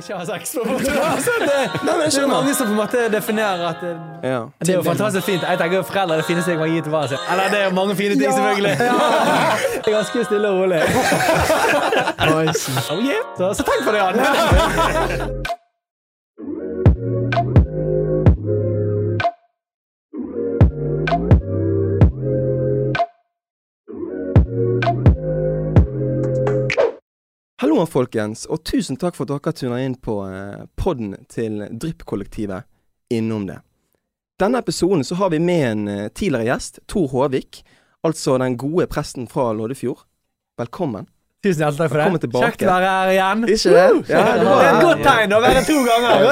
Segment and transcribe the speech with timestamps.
[0.00, 0.54] ikke ha sex.
[0.56, 0.74] på en.
[0.74, 1.50] Altså, det,
[2.22, 3.92] er mange som på en måte definerer at det,
[4.30, 4.40] Ja.
[4.60, 5.42] det er jo fantastisk fint.
[5.42, 7.20] Jeg tenker jo foreldre det fineste jeg kan gi til barna sine.
[7.32, 8.74] Eller det er jo mange fine ting, selvfølgelig.
[9.84, 10.82] Det er ganske stille og rolig.
[12.28, 12.42] Oh,
[13.04, 13.22] yeah.
[13.38, 15.67] så, så tenk på det, Jan.
[27.78, 32.66] Hallo, folkens, og tusen takk for at dere tuner inn på eh, podden til Drypp-kollektivet
[33.14, 33.60] Innom det.
[34.42, 37.60] Denne episoden så har vi med en eh, tidligere gjest, Tor Håvik.
[38.02, 40.00] Altså den gode presten fra Loddefjord.
[40.58, 41.06] Velkommen.
[41.46, 42.24] Tusen hjertelig takk for Velkommen det.
[42.24, 42.48] tilbake.
[42.48, 43.44] Kjekt å være her igjen.
[43.54, 43.84] Ikke det?
[44.10, 46.24] Ja, det Det var er et godt tegn å være to ganger.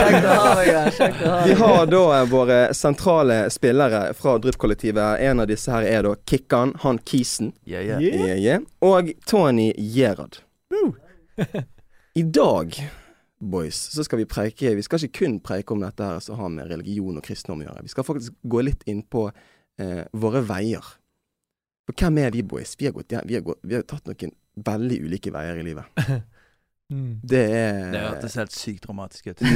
[0.00, 1.36] Kjekt å ha deg her.
[1.46, 5.22] Vi har da eh, våre sentrale spillere fra Drypp-kollektivet.
[5.30, 7.54] En av disse her er da Kikkan, han Kisen.
[7.62, 8.02] Yeah, yeah.
[8.02, 8.26] Yeah.
[8.26, 8.66] Yeah, yeah.
[8.82, 10.40] Og Tony Gerhard.
[12.14, 12.76] I dag,
[13.38, 16.52] boys, så skal vi preike Vi skal ikke kun preike om dette her som har
[16.52, 17.86] med religion og kristendom å gjøre.
[17.86, 20.94] Vi skal faktisk gå litt inn på eh, våre veier.
[21.84, 22.76] For hvem er vi, boys?
[22.78, 24.32] Vi har, gått, vi, har gått, vi har tatt noen
[24.64, 26.04] veldig ulike veier i livet.
[26.92, 27.20] Mm.
[27.24, 29.38] Det er Det hørtes helt sykt dramatisk ut.
[29.40, 29.52] Det,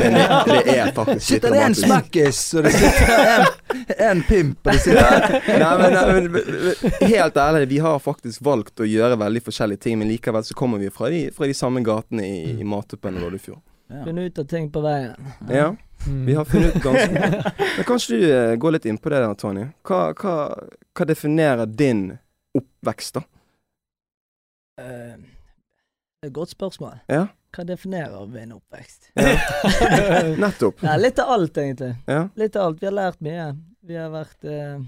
[0.65, 4.73] det er faktisk Shit, er det en smekkis, og det sitter en, en pimp, og
[4.73, 9.43] det sitter Nei, men, nei, men helt ærlig, vi har faktisk valgt å gjøre veldig
[9.45, 12.65] forskjellige ting, men likevel så kommer vi fra de, fra de samme gatene i, i
[12.67, 13.61] Matuppen og Loddefjord.
[13.93, 14.03] ja.
[14.09, 15.29] Finne ut av ting på veien.
[15.53, 15.75] Ja,
[16.06, 16.27] Mm.
[16.29, 17.11] vi har funnet ut ganske
[17.77, 19.65] Men kanskje du uh, går litt inn på det der, Tony.
[19.83, 20.34] Hva, hva,
[20.95, 22.05] hva definerer din
[22.55, 23.23] oppvekst, da?
[24.79, 25.17] Eh,
[26.19, 26.94] det er et godt spørsmål.
[27.06, 29.12] Ja, Hva definerer en oppvekst?
[30.42, 30.80] nettopp.
[30.83, 31.92] Nei, litt av alt, egentlig.
[32.10, 32.25] Ja.
[32.34, 32.80] Litt av alt.
[32.83, 33.44] Vi har lært mye.
[33.86, 34.80] Vi har vært uh...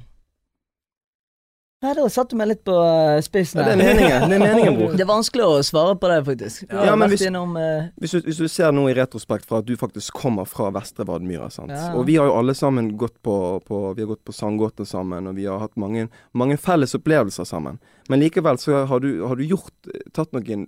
[1.87, 4.27] Nei, da satte du meg litt på eh, spissen Ja, det er meningen.
[4.27, 4.91] Det er meningen, bror.
[4.99, 6.67] Det er vanskelig å svare på det, faktisk.
[6.67, 7.87] Vi Ja, men hvis- innom uh...
[8.03, 11.07] Hvis du, hvis du ser nå i retrospekt fra at du faktisk kommer fra Vestre
[11.09, 11.71] Vadmyra, sant.
[11.71, 11.95] Ja.
[11.95, 13.39] Og vi har jo alle sammen gått på,
[13.71, 17.47] på Vi har gått på sanggåter sammen, og vi har hatt mange, mange felles opplevelser
[17.47, 17.79] sammen.
[18.11, 20.67] Men likevel så har du, har du gjort tatt noen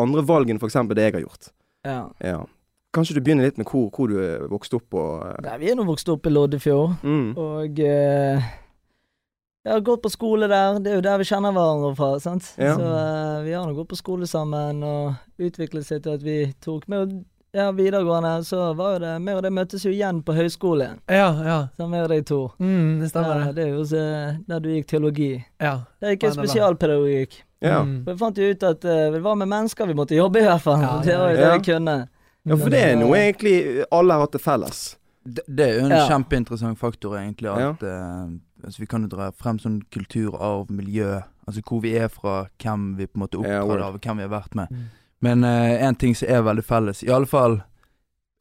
[0.00, 0.80] andre valg enn f.eks.
[0.90, 1.50] det jeg har gjort.
[1.84, 2.00] Ja.
[2.24, 2.42] Ja.
[2.94, 5.38] Kanskje du begynner litt med hvor, hvor du eh, vokste opp og uh...
[5.42, 7.32] Nei, vi er nå vokst opp i Loddefjord, mm.
[7.42, 8.52] og uh,
[9.64, 10.78] jeg har gått på skole der.
[10.84, 12.10] Det er jo der vi kjenner hverandre fra.
[12.22, 12.52] sant?
[12.60, 12.76] Ja.
[12.78, 16.38] Så uh, vi har nå gått på skole sammen, og utviklet seg til at vi
[16.62, 17.16] tok med
[17.54, 18.36] ja, videregående.
[18.44, 21.58] Så var jo det Vi og det møttes jo igjen på høyskole Ja, ja.
[21.76, 22.40] sammen med de to.
[22.58, 23.54] Mm, det stemmer, Ja, det.
[23.56, 24.04] det er jo så,
[24.46, 25.32] der du gikk teologi.
[25.62, 25.80] Ja.
[26.00, 27.40] Der gikk jeg spesialpedagogikk.
[27.64, 27.80] Ja.
[27.84, 27.94] Mm.
[28.04, 30.48] For jeg fant jo ut at uh, det var med mennesker vi måtte jobbe, i
[30.48, 30.84] hvert fall.
[30.84, 31.52] Ja, det var jo det ja.
[31.56, 31.96] jeg kunne.
[32.44, 33.54] ja, for det er noe egentlig
[33.88, 34.82] alle har hatt til felles.
[35.24, 36.02] Det, det er jo en Ja.
[36.10, 37.48] kjempeinteressant faktor, egentlig.
[37.50, 41.22] At uh, altså, Vi kan jo dra frem sånn kulturarv, miljø.
[41.48, 44.32] Altså hvor vi er fra, hvem vi på en måte opptrer av, hvem vi har
[44.32, 44.70] vært med.
[44.70, 44.84] Mm.
[45.24, 47.62] Men én en ting som er veldig felles, i alle fall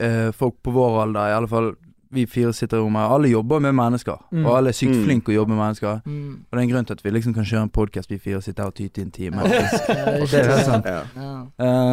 [0.04, 1.70] eh, folk på vår alder, i alle fall
[2.14, 4.18] vi fire sitter i rommet, alle jobber med mennesker.
[4.32, 4.46] Mm.
[4.46, 5.04] Og alle er sykt Mm.
[5.06, 6.02] flinke å jobbe med mennesker.
[6.06, 6.34] Mm.
[6.46, 8.42] Og det er en grunn til at vi liksom kan kjøre en podkast, vi fire
[8.42, 9.44] sitter her og tyter i en time.
[9.44, 10.86] Det er helt sant.
[10.86, 11.02] Ja.
[11.16, 11.34] Ja.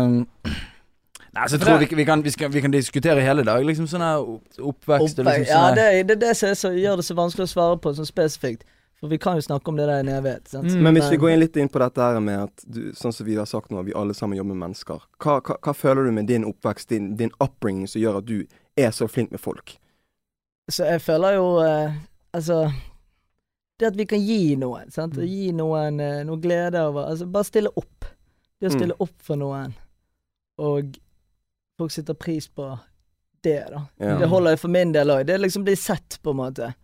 [0.04, 0.26] Um,
[1.34, 3.86] nei, så jeg tror vi, vi, kan, vi, skal, vi kan diskutere hele dag, liksom
[3.91, 6.54] sånn her opp- oppvekst og liksom ja, sånn det, er- det er det som er
[6.58, 8.64] så, gjør det så vanskelig å svare på sånn spesifikt.
[9.00, 10.50] For vi kan jo snakke om det der i en evighet.
[10.52, 10.82] Mm.
[10.84, 13.25] Men hvis vi går inn litt inn på dette her med at du, sånn som
[13.25, 15.00] vi har sagt nå, vi alle sammen jobber med mennesker.
[15.25, 18.42] Hva, hva, hva føler du med din oppvekst, din, din upbringing, som gjør at du
[18.76, 19.78] er så flink med folk?
[20.70, 21.92] Så jeg føler jo eh,
[22.36, 22.72] Altså
[23.81, 25.16] Det at vi kan gi noen, sant.
[25.16, 25.26] Mm.
[25.26, 28.04] Gi noen eh, noe glede over Altså bare stille opp.
[28.60, 28.78] Det å Mm.
[29.00, 29.72] opp for noen,
[30.60, 30.97] og
[31.81, 32.66] folk setter pris på
[33.42, 33.86] det, da.
[33.98, 34.19] Ja.
[34.20, 35.22] Det holder jo for min del òg.
[35.26, 36.75] Det er liksom bli sett, på en måte.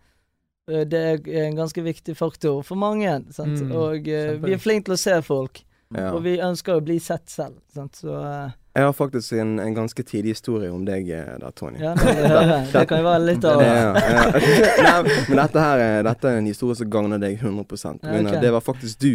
[0.71, 0.97] Eh, Det
[1.29, 3.13] er en ganske viktig faktor for mange.
[3.31, 3.59] Sant?
[3.61, 5.61] Mm, Og eh, vi er flinke til å se folk,
[5.93, 6.09] Ja.
[6.15, 7.61] og vi ønsker å bli sett selv.
[7.71, 7.93] Sant?
[8.01, 11.07] Så eh, Jeg har faktisk en, en ganske tidig historie om deg
[11.41, 11.79] da, Tony.
[11.81, 14.25] ja, det, det, det kan jo være litt av Ja, ja.
[14.85, 17.65] Nei, men dette her er, dette er en historie som gagner deg 100
[18.03, 18.37] Ja, Men ok.
[18.43, 19.13] det var faktisk du,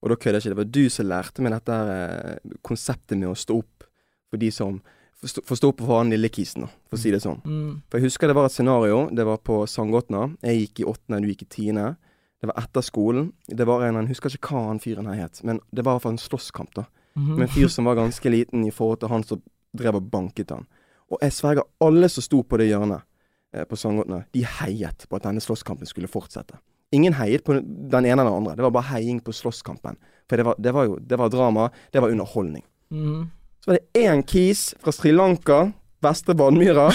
[0.00, 3.20] og da kødder jeg ikke, det var du som lærte meg dette her eh, konseptet
[3.20, 3.88] med å stå opp
[4.32, 4.80] for de som
[5.16, 7.38] Forstå forstå opp for han lille kisen, for å si det sånn.
[7.40, 8.98] mm, For jeg husker det var et scenario.
[9.16, 10.26] Det var på Sandgotna.
[10.44, 11.86] Jeg gikk i åttende, du gikk i tiende.
[12.36, 13.30] Det var etter skolen.
[13.48, 15.96] Det var en, Jeg husker ikke hva han fyren her het, men det var i
[15.96, 16.84] hvert fall en slåsskamp, da.
[17.16, 17.34] Mhm.
[17.34, 19.42] Med en fyr som var ganske liten i forhold til han som
[19.76, 20.66] drev og banket han.
[21.12, 23.04] Og jeg sverger, alle som sto på det hjørnet
[23.54, 26.58] eh, på Sandgotna, de heiet på at denne slåsskampen skulle fortsette.
[26.94, 28.56] Ingen heiet på den ene eller den andre.
[28.58, 29.98] Det var bare heiing på slåsskampen.
[30.30, 32.64] For det var, det var jo det var drama, det var underholdning.
[32.90, 33.26] Mm.
[33.60, 35.72] Så var det én kis fra Sri Lanka,
[36.02, 36.90] Vestre Vannmyra,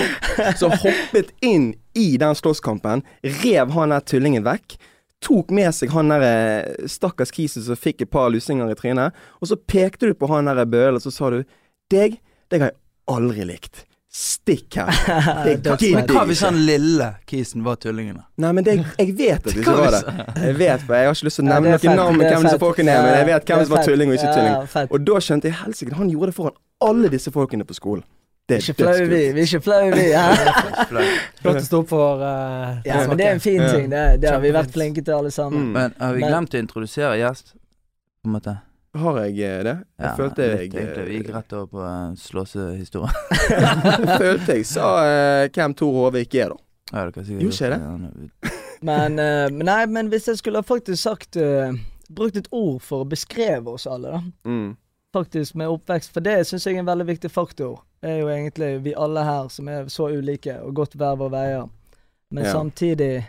[0.60, 3.04] som hoppet inn i den slåsskampen,
[3.42, 4.78] rev han der tullingen vekk.
[5.24, 9.16] Tok med seg han der eh, stakkars kisen som fikk et par lusinger i trynet,
[9.42, 11.42] og så pekte du på han der bølen, og så sa du
[11.90, 12.18] Deg,
[12.52, 12.78] deg har jeg
[13.08, 13.84] aldri likt.
[14.12, 14.88] Stikk her.
[15.44, 16.48] Det gidder Men hva hvis ikke.
[16.48, 18.22] han lille kisen var tullingene?
[18.40, 20.14] Nei, men det, jeg vet at det ikke var det.
[20.42, 22.46] Jeg vet, for jeg har ikke lyst til å nevne er noen navn med hvem
[22.48, 24.88] disse folkene er, men jeg vet hvem som var tulling og ikke tulling.
[24.88, 26.56] Og da skjønte jeg helsike, han gjorde det foran
[26.88, 28.04] alle disse folkene på skolen.
[28.48, 30.04] Det er Ikke flau vi, vi er ikke flau vi.
[31.42, 33.90] Flott å stå opp for uh, ja, men det er en fin ting.
[33.92, 35.66] Det, det har vi vært flinke til alle sammen.
[35.66, 35.74] Mm.
[35.74, 37.52] Men har vi Men- glemt å introdusere gjest?
[38.22, 38.54] På en måte.
[38.98, 39.74] Har jeg eh, det?
[40.00, 41.04] Jeg Ja, følte jeg litt, egentlig.
[41.04, 43.12] Vi gikk eh, rett over på uh, slåssehistorie.
[44.24, 46.64] Følte jeg sa uh, hvem Tor Håvik er, da.
[46.94, 48.54] Ja, det kan Gjorde ikke det?
[48.88, 51.76] Men, uh, nei, men hvis jeg skulle faktisk sagt uh,
[52.08, 54.22] Brukt et ord for å beskreve oss alle, da.
[54.48, 54.70] Mm.
[55.12, 57.82] Faktisk med oppvekst, for det syns jeg er en veldig viktig faktor.
[58.02, 61.68] Er jo egentlig vi alle her som er så ulike og gått hver vår veier.
[62.30, 62.52] Men Ja.
[62.52, 63.26] samtidig,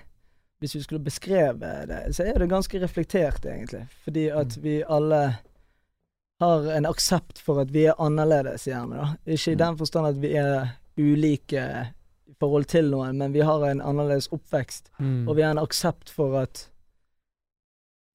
[0.62, 3.88] hvis vi skulle beskreve det, så er det ganske reflektert, egentlig.
[4.04, 4.62] Fordi at Mm.
[4.64, 5.38] vi alle
[6.42, 8.96] har en aksept for at vi er annerledes, gjerne.
[8.96, 9.16] da.
[9.32, 9.58] Ikke i Mm.
[9.58, 10.68] den forstand at vi er
[10.98, 11.88] ulike
[12.28, 14.90] i forhold til noen, men vi har en annerledes oppvekst.
[15.00, 15.28] mm.
[15.28, 16.70] Og vi har en aksept for at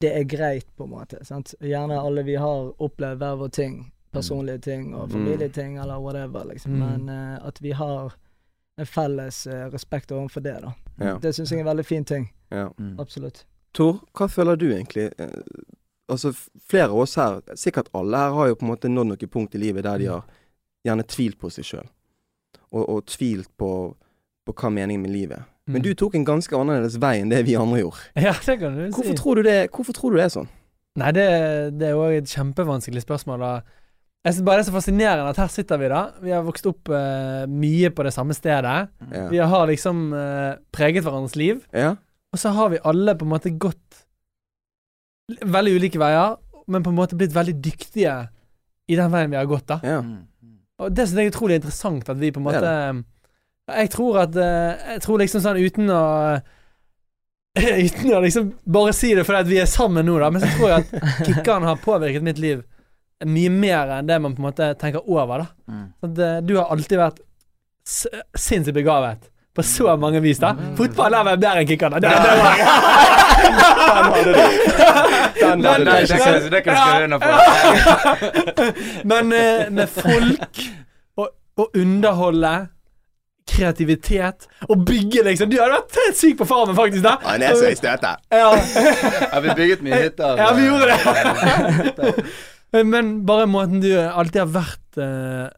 [0.01, 1.25] det er greit, på en måte.
[1.25, 1.55] Sant?
[1.61, 3.93] Gjerne alle vi har opplevd hver vår ting.
[4.15, 5.13] Personlige ting og Mm.
[5.13, 6.73] familieting eller whatever, liksom.
[6.73, 6.79] Mm.
[7.07, 8.15] Men uh, at vi har
[8.79, 10.73] en felles uh, respekt overfor det, da.
[11.01, 11.19] Ja.
[11.23, 12.31] Det syns jeg er en veldig fin ting.
[12.51, 12.69] ja.
[12.79, 12.97] Mm.
[13.01, 13.45] Absolutt.
[13.75, 15.11] Tor, hva føler du egentlig?
[15.19, 15.29] Eh,
[16.09, 16.31] altså,
[16.71, 19.55] flere av oss her, sikkert alle her, har jo på en måte nådd noen punkt
[19.55, 20.23] i livet der de har
[20.87, 21.89] gjerne tvilt på seg sjøl.
[22.71, 23.97] Og, og tvilt på,
[24.47, 25.45] på hva meningen med livet er.
[25.67, 25.83] Men Mm.
[25.83, 27.97] du tok en ganske annerledes vei enn det vi andre gjorde.
[28.27, 29.17] Ja, det kan du Hvorfor si.
[29.17, 30.49] tror du det, hvorfor tror du det er sånn?
[30.97, 31.25] Nei, det,
[31.81, 33.41] det er jo et kjempevanskelig spørsmål.
[33.41, 33.61] da.
[34.25, 36.03] Jeg synes bare det er så fascinerende at her sitter vi, da.
[36.25, 38.77] Vi har vokst opp eh, mye på det samme stedet.
[39.13, 39.25] Ja.
[39.29, 41.61] Vi har liksom eh, preget hverandres liv.
[41.77, 41.95] ja?
[42.35, 44.01] Og så har vi alle på en måte gått
[45.45, 46.35] veldig ulike veier,
[46.67, 48.15] men på en måte blitt veldig dyktige
[48.91, 49.79] i den veien vi har gått, da.
[49.85, 50.01] ja.
[50.03, 50.25] Mm.
[50.83, 52.71] Og det synes jeg er utrolig interessant, at vi på en måte
[53.71, 56.01] Jeg tror at eh, Jeg tror liksom sånn uten å
[57.87, 60.51] Uten å liksom bare si det fordi at vi er sammen nå, da, men så
[60.57, 62.65] tror jeg at Kikkan har påvirket mitt liv
[63.27, 65.47] mye mer enn det man på en måte tenker over, da.
[65.71, 65.87] Mm.
[66.07, 67.23] At, eh, du har alltid vært
[67.85, 69.31] sinnssykt begavet.
[69.55, 70.55] På så mange vis, da.
[70.75, 72.01] Fotball er vel bedre enn kickerne.
[72.03, 72.17] Det, det
[73.85, 74.33] Den hadde du.
[75.39, 75.91] Den hadde du.
[75.91, 77.27] Det det kan du skrive under på.
[79.13, 80.63] Men eh, med folk
[81.17, 82.55] og, og underholde
[83.55, 85.51] kreativitet og bygge, liksom.
[85.53, 87.05] Du hadde vært helt syk på farmen, faktisk.
[87.05, 88.25] da Han er så i støtet.
[88.33, 88.51] Ja,
[89.35, 90.41] Har vi bygget mye hytter?
[90.41, 92.25] ja vi gjorde det.
[92.83, 95.49] Men bare måten du alltid har vært uh,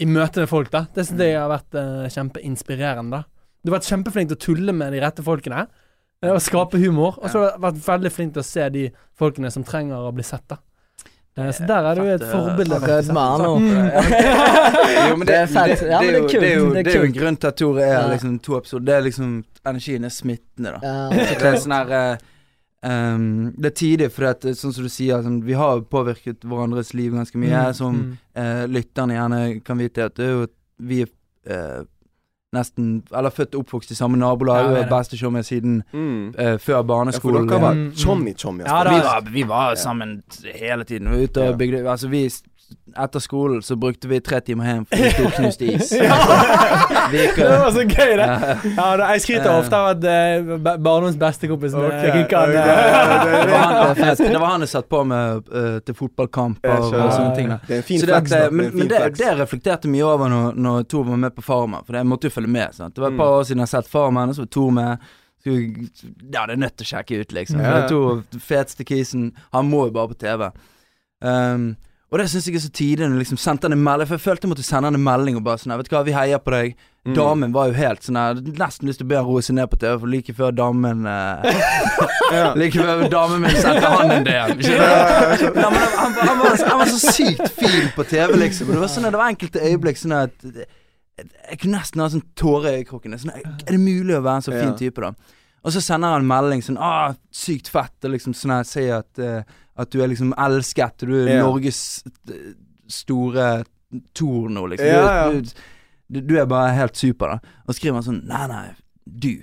[0.00, 0.86] i møte med folk, da.
[0.94, 3.20] Det syns jeg har vært uh, kjempeinspirerende.
[3.20, 3.24] da
[3.60, 5.66] Du har vært kjempeflink til å tulle med de rette folkene.
[6.24, 7.18] uh, Og skape humor.
[7.20, 8.86] Og så har du vært veldig flink til å se de
[9.18, 10.46] folkene som trenger å bli sett.
[10.48, 10.62] da
[11.36, 12.78] Eh, Så der er du et eh, forbilde.
[12.80, 13.58] Rød mann nå.
[13.58, 13.90] Mm.
[15.10, 15.82] Jo, men Det er fett.
[15.84, 16.40] Ja, men det er kult.
[16.40, 18.38] Det er jo, Det er det er jo en grunn til at Tore er liksom
[18.40, 18.86] to episoder.
[18.86, 19.34] Det er liksom
[19.66, 20.80] Energien er smittende, da.
[20.80, 22.18] Ja, Det er sånn her
[22.86, 25.80] eh, ehm, Det er tidlig, for at, eh, sånn som du sier, sånn, vi har
[25.80, 27.66] påvirket hverandres liv ganske mye.
[27.68, 28.14] Mm, Som mm.
[28.36, 30.46] Uh, lytterne gjerne kan vite, at er
[30.78, 31.08] vi er
[31.50, 31.84] uh,
[32.56, 34.70] nesten Eller født og oppvokst i samme nabolag.
[34.70, 36.34] Ja, og besteshowmer siden Mm.
[36.38, 36.82] eh, før
[37.14, 37.92] Ja, for dere var Mm, mm.
[37.92, 38.64] chommy-chommy.
[38.66, 38.90] Ja, da.
[38.90, 40.22] vi, var, vi var sammen
[40.54, 41.10] hele tiden.
[41.10, 42.30] Vi var ute og bygde Altså vi
[42.96, 45.90] Etter skolen så brukte vi tre timer hjem for å sto knust is.
[47.12, 48.26] Gikk Det var så gøy, det.
[48.26, 48.54] Ja.
[48.76, 52.56] Ja, da, jeg skryter ofte av at uh, barndoms bestekompis okay, Ok, Kikkan ok.
[52.56, 56.86] eh, Det var han, det var han jeg satt på med uh, til fotballkamper Jeg
[57.02, 57.52] og, sånne ting.
[57.52, 59.92] da Det er en fin Så det, flex, at, eh, men men det, det reflekterte
[59.92, 62.74] mye over når, når Tor var med på Farmen, for jeg måtte jo følge med.
[62.80, 62.96] Sant?
[62.96, 63.38] Det var et par Mm.
[63.38, 65.08] år siden jeg har sett Farmen, og så var Tor med.
[65.46, 67.60] Ja, det er nødt til å sjekke ut, liksom.
[67.62, 69.28] Ja, Tor feteste kisen.
[69.54, 70.48] Han må jo bare på TV.
[71.22, 71.76] Um,
[72.06, 74.22] og det syns jeg er så tidlig når liksom sendte han en melding, for jeg
[74.22, 76.38] følte jeg måtte sende han en melding og bare sånn Vet du hva, vi heier
[76.38, 76.76] på deg.
[77.02, 77.14] Mm.
[77.18, 79.70] Damen var jo helt sånn hadde nesten lyst til å be han roe seg ned
[79.72, 81.58] på TV, for like før damen eh,
[82.36, 82.52] Ja.
[82.58, 84.54] Like før damen min sendte han en DM.
[84.54, 85.50] Ikke det?
[85.58, 88.70] Nei, han, han, han, var, han var så sykt fin på TV, liksom.
[88.70, 92.08] Og Det var sånn at det var enkelte øyeblikk sånn at Jeg kunne nesten ha
[92.12, 93.18] sånn tårer i kroken.
[93.18, 95.14] Sånn, er det mulig å være en så fin type, da?
[95.66, 99.18] Og så sender han melding sånn ah, sykt fett, og liksom sånn her sier at,
[99.18, 101.42] eh, at du er liksom elsket, du er Ja.
[101.46, 101.80] Norges
[102.30, 102.54] eh,
[102.88, 103.64] store
[104.16, 104.86] Tor nå, liksom.
[104.88, 105.26] Ja, ja.
[105.30, 105.52] Du,
[106.08, 107.54] du, du er bare helt super, da.
[107.68, 108.64] Og skriver han sånn Nei, nei,
[109.06, 109.36] du.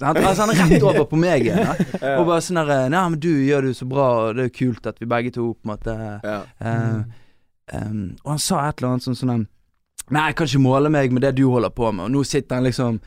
[0.00, 1.60] Han, altså, han er rett over på meg igjen.
[1.62, 1.76] Da.
[2.18, 4.48] Og bare sånn der Nei, men du gjør det jo så bra, og det er
[4.48, 7.02] jo kult at vi begge to på en måte eh,
[7.78, 9.44] em, Og han sa et eller annet sånn sånn
[10.10, 12.08] Nei, jeg kan ikke måle meg med det du holder på med.
[12.10, 12.98] Og nå sitter han liksom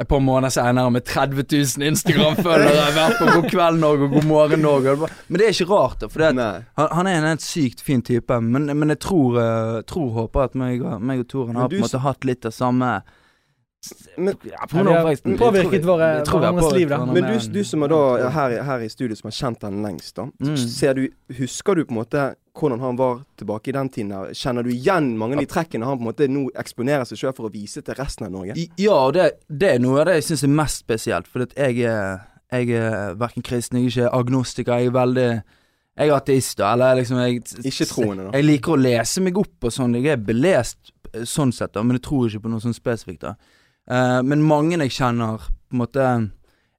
[0.00, 1.44] et par måneder senere med 30
[1.76, 2.84] 000 Instagram-følgere.
[2.96, 4.94] Vært på God kveld Norge og God morgen Norge.
[5.28, 6.06] Men det er ikke rart.
[6.08, 6.46] For Nei.
[6.80, 8.40] han, er en helt sykt fin type.
[8.40, 11.84] Men, men jeg tror, eh, tror håper at meg meg og Toren har på en
[11.84, 12.94] måte hatt litt av samme
[14.18, 16.98] Men, ja, Ja, vi har faktisk- påvirket jeg våre- hverandres liv, da.
[17.06, 20.14] men du, du som er da her, her i studio som har kjent han lengst,
[20.16, 20.26] da.
[20.42, 20.56] Mm.
[20.58, 21.08] Ser du,
[21.38, 24.10] husker du på en måte hvordan han var tilbake i den tiden?
[24.10, 24.34] Der?
[24.36, 27.32] Kjenner du igjen mange av de trekkene han på en måte nå eksponerer seg sjøl
[27.34, 28.58] for å vise til resten av Norge?
[28.76, 31.26] Ja, og det, det er noe av det jeg syns er mest spesielt.
[31.30, 34.76] For at jeg er Jeg er verken kristen, jeg er ikke agnostiker.
[34.82, 35.42] Jeg er veldig
[35.96, 36.72] Jeg er ateist, da.
[36.74, 38.30] Eller liksom jeg, Ikke troende, da.
[38.36, 39.94] Jeg liker å lese meg opp og sånn.
[39.94, 43.20] Jeg er belest eh, sånn sett, da, men jeg tror ikke på noe sånn spesifikt.
[43.22, 43.34] da
[43.88, 45.38] Eh, Men mange jeg kjenner,
[45.70, 46.30] på en måte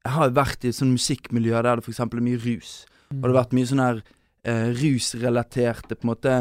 [0.04, 2.00] Jeg har jo vært i et sånt musikkmiljø der det f.eks.
[2.00, 2.86] er mye rus.
[3.12, 4.00] Og det har vært mye sånn her
[4.48, 6.36] uh, rusrelaterte På en måte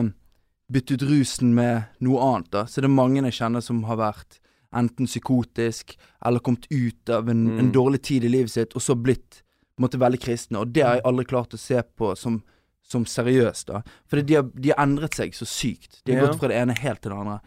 [0.72, 2.50] bytte ut rusen med noe annet.
[2.50, 4.38] da Så det er mange jeg kjenner som har vært
[4.72, 7.58] enten psykotisk eller kommet ut av en, Mm.
[7.58, 9.42] en dårlig tid i livet sitt, og så blitt
[9.76, 10.60] på en måte veldig kristne.
[10.60, 12.42] Og det har jeg aldri klart å se på som,
[12.86, 13.82] som seriøst, da.
[14.06, 16.00] For de har, de har endret seg så sykt.
[16.06, 16.26] De har Ja.
[16.28, 17.40] gått fra det ene helt til det andre.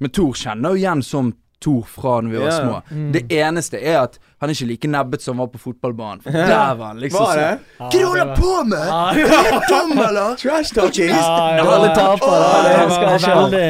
[0.00, 2.60] Men Thor kjenner jo igjen som Thor fra når vi var Ja.
[2.60, 2.82] små.
[2.90, 3.12] Mm.
[3.12, 6.22] Det eneste er at han er ikke like nebbet som han var på fotballbanen.
[6.24, 7.50] For der var han liksom Var det?
[7.50, 8.86] sånn Hva er det du holder på med?
[8.88, 9.20] Ja, Er du
[9.68, 10.36] dum, eller?
[10.40, 11.12] Trash talking!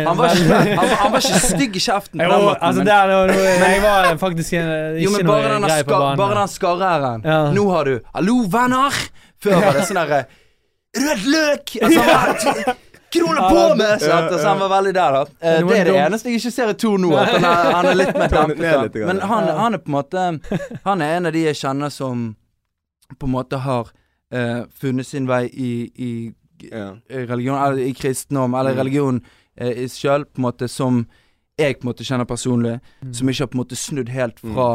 [0.07, 2.63] Han var ikke, stygg i kjeften på den Jo, måten.
[2.63, 4.65] altså det er noe, Jeg var faktisk ikke
[5.27, 6.17] noe grei på banen.
[6.21, 7.21] bare den skarre-r-en.
[7.55, 9.01] Nå har du 'hallo, venner'.
[9.43, 10.25] Før var det sånn derre
[10.97, 11.71] 'rød løk'.
[11.83, 12.75] Altså,
[13.12, 14.00] du på med?
[14.00, 14.31] Sant?
[14.40, 15.21] Så han var veldig der, da.
[15.40, 17.11] Eh, det er det eneste jeg ikke ser i Tor nå.
[17.17, 19.07] At han er, han er litt mer dampet dempet.
[19.07, 20.26] Men han, han er på en måte
[20.85, 22.37] Han er en av de jeg kjenner som
[23.19, 23.88] på en måte har
[24.33, 26.12] eh, funnet sin vei i, i
[26.61, 26.69] i
[27.25, 28.79] religion, eller i kristendom, eller Mm.
[28.79, 29.21] religion
[29.57, 31.07] eh, i sjøl, på en måte som
[31.59, 33.14] jeg på en måte kjenner personlig, Mm.
[33.14, 34.67] som ikke har på en måte snudd helt fra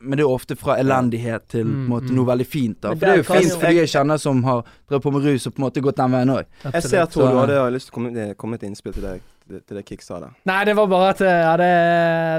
[0.00, 2.14] Men det er ofte fra elendighet til Mm, måte mm.
[2.16, 2.80] noe veldig fint.
[2.80, 5.24] da For det er jo fint for de jeg kjenner som har drevet på med
[5.26, 6.44] rus, og på en måte gått den veien òg.
[6.72, 9.76] Jeg ser at du hadde lyst til å komme, komme et innspill til deg til,
[9.76, 10.30] det Kik sa der.
[10.48, 11.66] Nei, det var bare at eh, ja, det,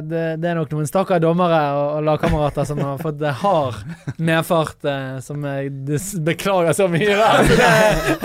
[0.10, 4.18] det, det er nok noen stakkare dommere og, og lagkamerater som har fått eh, hard
[4.18, 7.06] medfart, eh, som jeg des- beklager så mye.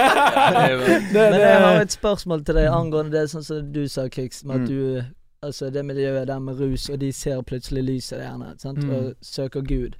[0.00, 0.78] det,
[1.12, 4.44] det, Men jeg har et spørsmål til deg angående det sånn som du sa, Kix,
[4.44, 4.62] med Mm.
[4.62, 5.04] at du
[5.42, 8.90] Altså det miljøet der med rus, og de ser plutselig lyset der gjerne, sant, Mm.
[8.90, 9.96] og søker Gud.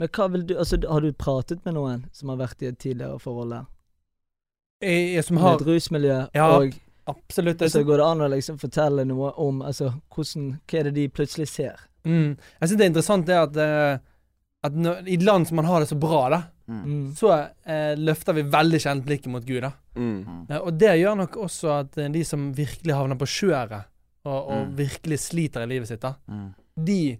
[0.00, 2.78] Men hva vil du Altså, har du pratet med noen som har vært i et
[2.78, 3.64] tidligere forhold der?
[4.82, 6.72] jeg, jeg som Med et rusmiljø, Ja, og
[7.06, 7.58] Absolutt.
[7.58, 10.94] så altså, går det an å liksom fortelle noe om Altså, hvordan Hva er det
[10.94, 11.76] de plutselig ser?
[12.04, 13.98] mm, jeg syns det er interessant det at, eh,
[14.64, 17.12] at når, i land som man har det så bra, da, Mm.
[17.14, 19.60] så eh, løfter vi veldig sjelden blikket mot Gud.
[19.62, 19.72] da.
[19.96, 20.46] Mm.
[20.50, 23.84] Eh, Og det gjør nok også at eh, de som virkelig havner på skjøret,
[24.24, 24.76] og, og Mm.
[24.76, 26.14] virkelig sliter i livet sitt, da,
[26.76, 27.18] de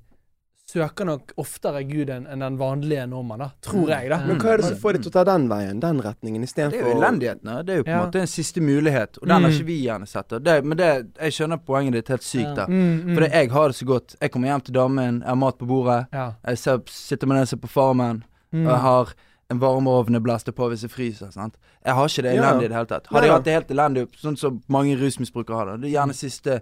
[0.66, 3.48] søker nok oftere Gud enn den vanlige nordmann, da.
[3.62, 4.16] Tror jeg, da.
[4.22, 4.28] Mm.
[4.30, 6.48] Men hva er det som får deg til å ta den veien, den retningen, Det
[6.56, 7.50] er jo istedenfor elendigheten.
[7.66, 8.06] Det er jo på en Ja.
[8.06, 9.54] måte en siste mulighet, og den har Mm.
[9.54, 10.28] ikke vi gjerne sett.
[10.28, 10.38] da.
[10.38, 12.54] Det, men det, jeg skjønner poenget ditt helt sykt Ja.
[12.54, 12.66] der.
[12.68, 13.14] Mm, mm.
[13.14, 14.16] For jeg har det så godt.
[14.20, 16.32] Jeg kommer hjem til damen, jeg har mat på bordet, ja.
[16.46, 18.66] jeg ser, sitter med den som er på Farmen, Mm.
[18.66, 19.14] og jeg har
[19.50, 21.30] en varmeovn jeg blaster på hvis jeg fryser.
[21.30, 21.56] sant?
[21.84, 23.06] Jeg har ikke det elendig i det hele tatt.
[23.08, 26.00] Har Hadde jeg hatt det helt elendig, sånn som mange rusmisbrukere har det, det er
[26.00, 26.60] gjerne siste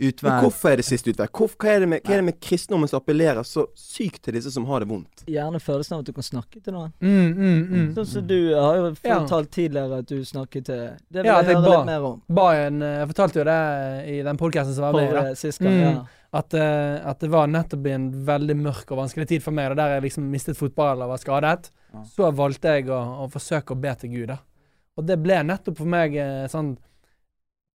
[0.00, 1.28] Men hvorfor er det siste utvei?
[1.30, 4.34] Hvor, hva, er det med, hva er det med kristendommen som appellerer så sykt til
[4.34, 5.22] disse som har det vondt?
[5.30, 6.90] Gjerne følelsen av at du kan snakke til noen.
[6.98, 7.84] Mm, mm, mm.
[7.94, 9.20] Sånn som du har jo Ja.
[9.20, 10.82] fortalt tidligere at du snakket til
[11.12, 11.76] Det vil Ja, jeg jeg høre ba.
[11.76, 12.22] litt mer om.
[12.28, 15.58] Ba en, eh, jeg fortalte jo det i den podkasten som var med eh, sist
[15.60, 15.80] gang, Mm.
[15.94, 16.04] ja.
[16.34, 19.70] At, eh, at det var nettopp i en veldig mørk og vanskelig tid for meg,
[19.70, 21.70] og der jeg liksom mistet fotball og var skadet.
[21.94, 22.02] Ja.
[22.02, 24.38] Så valgte jeg å, å forsøke å be til Gud, da.
[24.98, 26.76] Og det ble nettopp for meg eh, sånn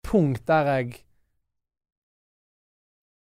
[0.04, 1.00] punkt der jeg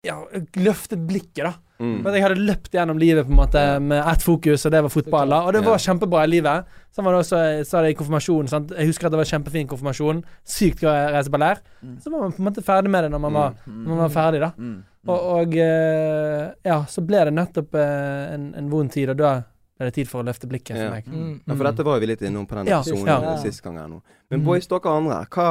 [0.03, 0.17] ja,
[0.59, 1.53] løftet blikket, da.
[1.83, 2.05] Mm.
[2.15, 5.33] Jeg hadde løpt gjennom livet på en måte med ett fokus, og det var fotball.
[5.35, 6.69] da Og det var kjempebra i livet.
[6.95, 8.51] Så var det også sa det i konfirmasjonen.
[8.51, 8.71] Sant?
[8.77, 10.21] Jeg husker at det var kjempefin konfirmasjon.
[10.47, 11.59] Sykt gøy å reise på leir.
[11.83, 11.97] Mm.
[12.05, 14.15] Så var man på en måte ferdig med det når man var, når man var
[14.15, 14.53] ferdig, da.
[14.59, 14.77] Mm.
[15.11, 19.35] Og, og eh, ja, så ble det nettopp eh, en, en vond tid, og da
[19.43, 21.11] ble det tid for å løfte blikket for meg.
[21.11, 21.35] Mm.
[21.47, 23.37] Ja, for dette var jo vi litt innom på den Ja, episoden ja.
[23.43, 24.03] sist gang her nå.
[24.31, 24.47] Men Mm.
[24.47, 25.49] boys, dere andre, hva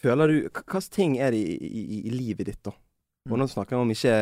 [0.00, 2.72] føler du Hvilke ting er det i, i, i livet ditt, da?
[3.30, 4.18] Og nå snakker jeg om ikke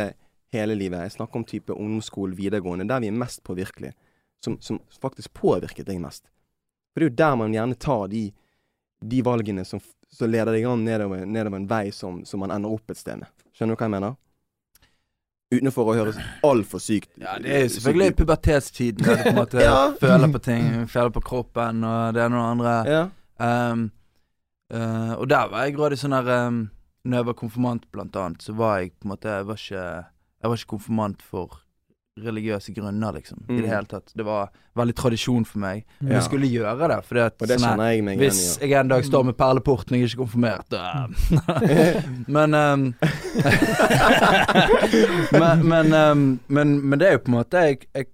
[0.57, 3.95] hele livet, jeg snakker om type ungdomsskole, videregående, der vi er mest påvirkelige.
[4.45, 6.27] Som, som faktisk påvirket deg mest.
[6.93, 8.29] For det er jo der man gjerne tar de,
[9.01, 9.81] de valgene som,
[10.13, 13.19] som leder deg an nedover, nedover en vei som, som man ender opp et sted
[13.21, 13.33] med.
[13.57, 14.15] Skjønner du hva jeg mener?
[15.47, 19.37] Utenfor å høres altfor sykt Ja, det er jo selvfølgelig pubertetstiden der du på en
[19.39, 19.77] måte Ja.
[20.01, 20.65] føler på ting.
[20.91, 22.73] Føler på kroppen og det ene og det andre.
[22.91, 23.03] Ja.
[23.71, 23.85] Um,
[24.75, 26.59] uh, og der var jeg grådig sånn der um,
[27.07, 29.85] Når jeg var konfirmant, blant annet, så var jeg på en måte Jeg var ikke,
[30.43, 31.63] jeg var ikke konfirmant for
[32.17, 33.43] religiøse grunner, liksom.
[33.45, 33.59] I Mm.
[33.61, 34.09] det hele tatt.
[34.17, 35.83] Det var veldig tradisjon for meg.
[36.01, 36.17] Men Ja.
[36.17, 38.89] jeg skulle gjøre det, fordi at Og det sånn jeg meg igjen Hvis jeg en
[38.89, 41.07] dag står med perleporten og jeg er ikke konfirmert da.
[42.37, 42.95] Men um,
[45.33, 48.09] men, men, um, men, men det er jo på en måte jeg, jeg,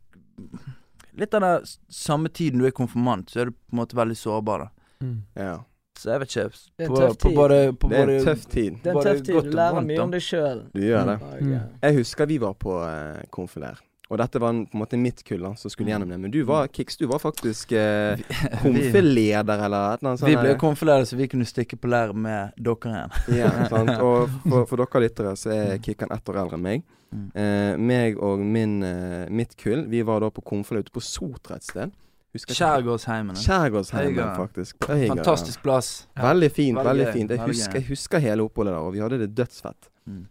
[1.21, 4.15] Litt av den samme tiden du er konfirmant, så er du på en måte veldig
[4.17, 4.69] sårbar, da.
[5.05, 5.19] Mm.
[5.37, 5.57] Ja.
[6.03, 7.37] Så jeg vet ikke Det er en På, tøff på tid.
[7.39, 8.77] både, på Det er både en tøff tid.
[8.83, 9.35] Det er en tøff tid.
[9.37, 10.03] godt Du og lærer vondt, mye da.
[10.03, 10.61] om deg sjøl.
[10.75, 11.17] Du gjør det.
[11.41, 11.57] Mm.
[11.87, 13.81] Jeg husker vi var på eh, konfilær.
[14.13, 16.19] Og dette var en- på en måte mitt kull da, som skulle gjennom det.
[16.21, 18.19] Men du var Kiks, du var faktisk eh,
[18.61, 20.29] konfileder eller et eller annet sånt.
[20.29, 23.39] vi ble konfileder så vi kunne stikke på lær med dere igjen.
[23.39, 23.95] Ja, sant?
[24.07, 26.85] Og for, for dere lyttere så er Kikkan ett år eldre enn meg.
[27.13, 27.25] Mm.
[27.37, 31.57] Eh, meg og min, eh, mitt kull, vi var da på konfirmær ute på Sotra
[31.59, 31.93] et sted.
[32.39, 33.37] Skjærgårdsheimene.
[33.37, 34.79] Skjærgårdsheimen, faktisk.
[34.81, 35.17] På Øygarden.
[35.17, 36.09] Fantastisk plass.
[36.17, 36.79] Veldig fint.
[36.79, 37.31] Veldig veldig fint.
[37.31, 39.89] Jeg veldig husker, jeg husker hele oppholdet der, og vi hadde det dødsfett.
[40.07, 40.27] Mm.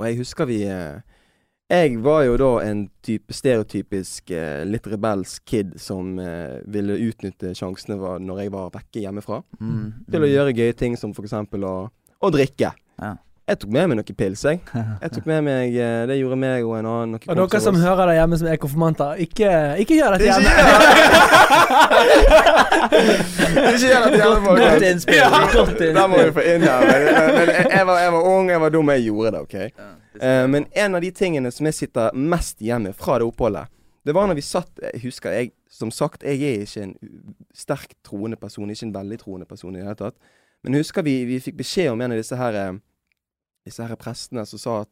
[0.00, 1.00] Og jeg husker vi eh,
[1.70, 7.54] Jeg var jo da en type stereotypisk eh, litt rebelsk kid som eh, ville utnytte
[7.54, 9.92] sjansene når jeg var vekke hjemmefra, Mm.
[10.10, 12.72] til å gjøre gøye ting som for eksempel å, å drikke.
[12.98, 13.14] Ja.
[13.50, 14.60] Jeg tok med meg noen pils, jeg.
[15.02, 17.16] Jeg tok med meg eh, Det gjorde meg og en annen.
[17.16, 19.50] Noen Og dere som hører der hjemme som er konfirmanter, ikke,
[19.82, 20.50] ikke gjør dette hjemme.
[22.90, 24.88] Ikke gjør dette hjemme, Godt innspill.
[24.90, 25.20] innspill.
[25.56, 26.84] Godt Der må vi få inn her.
[26.86, 27.00] Men,
[27.36, 29.54] men jeg, var, jeg var ung, jeg var dum, jeg gjorde det, OK?
[30.20, 33.70] Eh, men en av de tingene som jeg sitter mest hjemme fra det oppholdet,
[34.06, 36.94] det var når vi satt Jeg husker jeg Som sagt, jeg er ikke en
[37.54, 40.16] sterk troende person, ikke en veldig troende person i det hele tatt.
[40.64, 42.72] Men husker vi, vi fikk beskjed om en av disse her eh,
[43.66, 44.88] Disse her prestene som sa at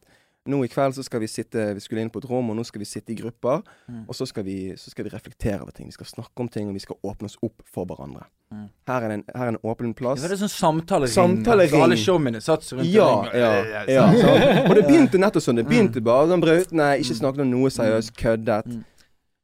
[0.49, 2.63] nå i kveld så skal vi sitte Vi skulle inn på et rom, og nå
[2.65, 3.59] skal vi sitte i grupper.
[3.89, 4.05] Mm.
[4.07, 5.87] Og så skal, vi, så skal vi reflektere over ting.
[5.91, 8.23] Vi skal snakke om ting, og vi skal åpne oss opp for hverandre.
[8.53, 8.63] Mm.
[8.89, 10.21] Her, er en, her er en åpen plass.
[10.23, 11.13] Det var det sånn samtalering.
[11.13, 11.75] Samtalering.
[11.75, 13.41] Så alle showmene satt rundt Ja, og ring.
[13.43, 14.05] ja, ja.
[14.15, 14.63] ja.
[14.63, 15.59] Og det begynte nettopp sånn.
[15.59, 15.69] Det Mm.
[15.73, 18.65] begynte bare sånn brautende, ikke snakket om noe seriøst, køddet.
[18.73, 18.85] Mm.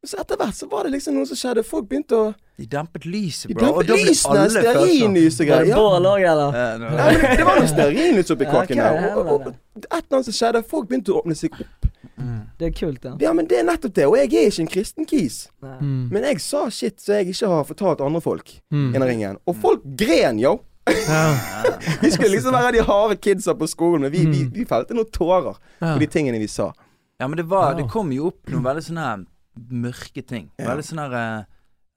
[0.05, 1.63] Så etter hvert så var det liksom noe som skjedde.
[1.65, 3.73] Folk begynte å De dempet lyset, De bro.
[3.73, 5.65] og dempet da ble lysene, alle stearinlys og Var greier.
[5.65, 5.75] det Ja.
[5.75, 6.21] òg, eller?
[6.25, 8.93] Ja, det Ja, var- men det var noe stearinlys oppi kåken der.
[8.95, 10.63] er Og, og, og et eller annet som skjedde.
[10.65, 11.85] Folk begynte å åpne seg opp.
[12.17, 12.41] Mm.
[12.57, 13.15] Det er kult, ja.
[13.19, 14.05] Ja, men det er nettopp det.
[14.07, 15.49] Og jeg er ikke en kristen kis.
[15.61, 16.09] Mm.
[16.11, 18.95] Men jeg sa shit så jeg ikke har fortalt andre folk Mm.
[18.95, 19.37] innen ringen.
[19.47, 20.61] Og folk gren, yo.
[20.87, 24.51] Vi skulle liksom være de harde kidsa på skolen, men vi, vi, Mm.
[24.53, 25.93] vi felte noen tårer Ja.
[25.95, 26.71] på de tingene vi sa.
[27.19, 29.25] Ja, men det var Det kom jo opp noen veldig sånne her
[29.71, 30.51] mørke ting.
[30.59, 30.69] Ja.
[30.73, 31.45] Veldig sånn herre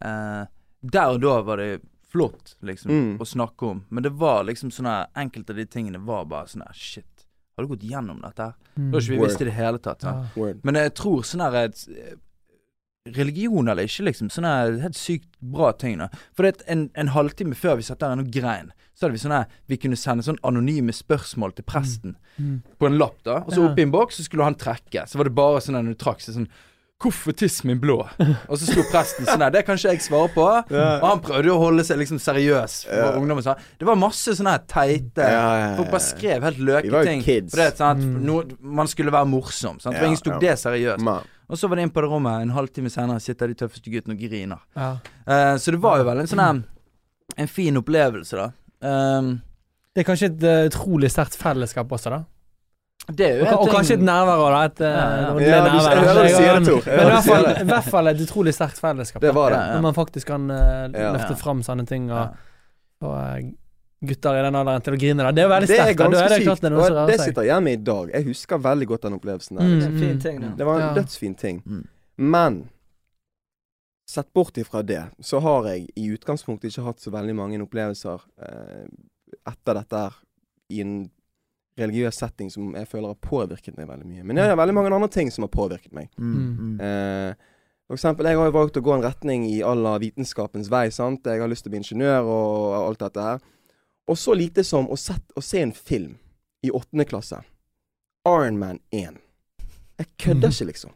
[0.03, 0.47] eh, eh,
[0.83, 3.19] Der og da var det flott, liksom, Mm.
[3.19, 3.85] å snakke om.
[3.91, 7.27] Men det var liksom sånn her Enkelte av de tingene var bare sånn her Shit,
[7.57, 8.55] har du gått gjennom dette her?
[8.77, 9.29] Det var ikke vi Word.
[9.29, 10.03] visste i det hele tatt.
[10.03, 10.53] Ja.
[10.63, 12.15] Men jeg tror sånn her eh,
[13.09, 14.29] Religion eller ikke, liksom.
[14.29, 15.97] Sånne helt sykt bra ting.
[16.03, 16.09] Da.
[16.37, 19.33] For det en, en halvtime før vi satt der og grein, så hadde vi sånn
[19.33, 22.63] her Vi kunne sende sånn anonyme spørsmål til presten Mm.
[22.79, 23.39] på en lapp, da.
[23.41, 23.69] Og så Ja.
[23.73, 25.09] oppi en boks så skulle han trekke.
[25.09, 26.49] Så var det bare sånn når du trakk, seg sånn
[26.99, 28.01] Hvorfor tiss min blå?
[28.51, 29.53] Og så sto presten sånn der.
[29.55, 30.47] Det kan ikke jeg svare på.
[30.75, 33.13] Og han prøvde å holde seg liksom seriøs for Ja.
[33.21, 33.45] ungdommen.
[33.47, 37.23] Så det var masse sånne her teite Ja, ja, ja, Folk bare skrev helt løketing.
[37.55, 38.03] det, sant?
[38.03, 38.17] Mm.
[38.27, 39.79] No, man skulle være morsom.
[39.79, 39.95] Sant?
[39.95, 40.49] For ingen tok ja.
[40.49, 41.07] det seriøst.
[41.49, 44.19] Og så var det inn på det rommet, en halvtime senere sitter de tøffeste guttene
[44.19, 44.59] og griner.
[44.77, 44.91] Ja.
[45.25, 46.65] Eh, så det var jo vel en sånn her
[47.39, 48.51] En fin opplevelse, da.
[48.83, 49.41] Um,
[49.95, 52.25] Det er kanskje et eh, utrolig sterkt fellesskap også, da.
[53.09, 54.65] Det er jo Og, og kanskje et nærvær òg, da.
[54.69, 55.29] Et, eh, Ja, ja.
[55.33, 55.95] åndelig Ja, du- nærvær.
[55.95, 56.83] jeg hører sier det, Tor.
[56.85, 57.61] Jeg Men i hvert du fall, det.
[57.61, 59.23] i hvert fall et utrolig sterkt fellesskap.
[59.23, 59.59] Det var det.
[59.75, 61.35] Når man faktisk kan uh, løfte Ja.
[61.45, 62.29] fram sånne ting og
[63.01, 63.43] og eh,
[64.05, 65.23] gutter i den alderen til å grine.
[65.23, 65.31] Da.
[65.33, 65.99] Det er veldig Det er sterkt.
[65.99, 66.05] da.
[66.05, 66.63] Da ganske er det klart sykt.
[66.63, 68.11] det er Og det sitter hjemme i dag.
[68.13, 69.65] Jeg husker veldig godt den opplevelsen der.
[69.65, 69.79] Mm.
[69.79, 70.57] Det er en fin ting.
[70.57, 71.03] Det var en Ja.
[71.03, 71.63] dødsfin ting.
[71.67, 71.85] Mm.
[72.19, 72.69] Men
[74.09, 78.21] sett bort ifra det, så har jeg i utgangspunktet ikke hatt så veldig mange opplevelser
[78.43, 78.87] eh,
[79.47, 80.13] etter dette her
[80.71, 81.11] i en
[81.79, 84.25] religiøs setting som jeg føler har påvirket meg veldig mye.
[84.25, 86.11] Men det er veldig mange andre ting som har påvirket meg.
[86.19, 86.75] Mm, mm.
[86.85, 87.55] Eh,
[87.89, 90.91] for eksempel, jeg har jo valgt å gå en retning i à vitenskapens vei.
[90.91, 91.25] sant?
[91.25, 93.39] Jeg har lyst til å bli ingeniør og alt dette her.
[94.09, 96.19] Og så lite som å, sette, å se en film
[96.63, 97.41] i åttende klasse.
[98.29, 99.17] Iron Man 1.
[99.99, 100.91] Jeg kødder ikke, liksom.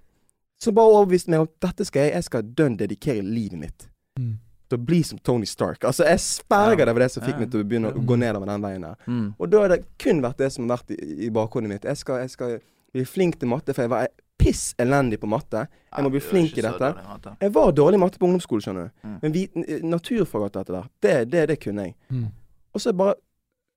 [0.60, 3.88] Så bare overbeviste meg om dette skal jeg Jeg skal dønn dedikere livet mitt
[4.20, 4.36] Mm.
[4.72, 5.84] Til å bli som Tony Stark.
[5.88, 6.88] Altså, jeg sperger Ja.
[6.88, 7.44] det var det som fikk Ja.
[7.44, 8.96] meg til å begynne å gå nedover den veien der.
[9.06, 9.34] Mm.
[9.38, 11.84] Og da har det kun vært det som har vært i, i bakhodet mitt.
[11.88, 12.58] Jeg skal, jeg skal
[12.92, 14.08] bli flink til matte, for jeg var
[14.42, 15.66] piss elendig på matte.
[15.96, 16.78] Jeg må bli flink i dette.
[16.78, 17.36] dårlig.
[17.40, 19.08] Jeg var dårlig i matte på ungdomsskolen, skjønner du.
[19.08, 19.18] Mm.
[19.22, 19.36] Men
[19.68, 21.94] eh, naturfag og dette der, det, det, det kunne jeg.
[22.10, 22.26] Mm.
[22.74, 23.14] Og så bare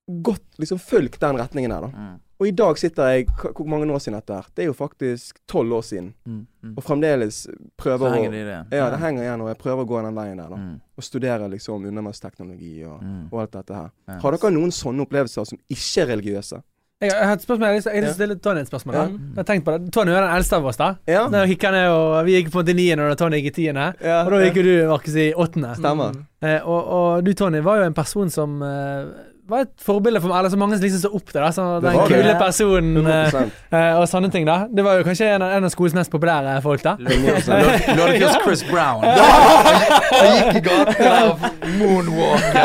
[0.06, 1.88] gått, liksom fulgt den retningen her, da.
[1.88, 2.14] Mm.
[2.36, 4.44] Og i dag sitter jeg Hvor mange år siden dette er?
[4.54, 6.10] Det er jo faktisk tolv år siden.
[6.28, 6.42] Mm.
[6.62, 6.74] Mm.
[6.76, 7.38] Og fremdeles
[7.80, 8.58] prøver Så å henger det det.
[8.76, 10.56] Ja, det henger igjen, og jeg prøver å gå den veien der, da.
[10.60, 10.74] Mm.
[10.98, 13.28] Og studere liksom undervannsteknologi og, Mm.
[13.32, 13.90] og alt dette her.
[14.08, 14.22] Yes.
[14.22, 16.62] Har dere noen sånne opplevelser som ikke er religiøse?
[17.00, 18.92] Jeg har et spørsmål Jeg til å stille Tony et spørsmål.
[18.94, 19.00] da.
[19.02, 19.08] Ja.
[19.08, 20.94] Jeg har tenkt på det Tony er den eldste av oss, da.
[21.06, 21.28] Ja.
[21.28, 23.62] Da gikk han ned, og Vi gikk på en i niende, og Tony gikk i
[23.62, 23.94] tiende.
[24.00, 24.24] ja.
[24.24, 25.74] Og da gikk jo du, Markus, i åttende.
[25.76, 26.12] Stemmer.
[26.12, 26.26] Mm.
[26.42, 29.04] Eh, og, og du, Tony, var jo en person som eh,
[29.48, 31.40] var et forbilde for Eller så mange som liksom så opp til.
[31.40, 32.16] da Så Det Den var det.
[32.22, 34.46] kule personen eh, 100 eh, og sånne ting.
[34.48, 36.96] da Det var jo kanskje en av, en av skolens mest populære folk, da.
[36.98, 39.04] Lådefjords Chris Brown.
[39.04, 41.46] Han gikk i gaten og
[41.78, 42.58] moonwalk.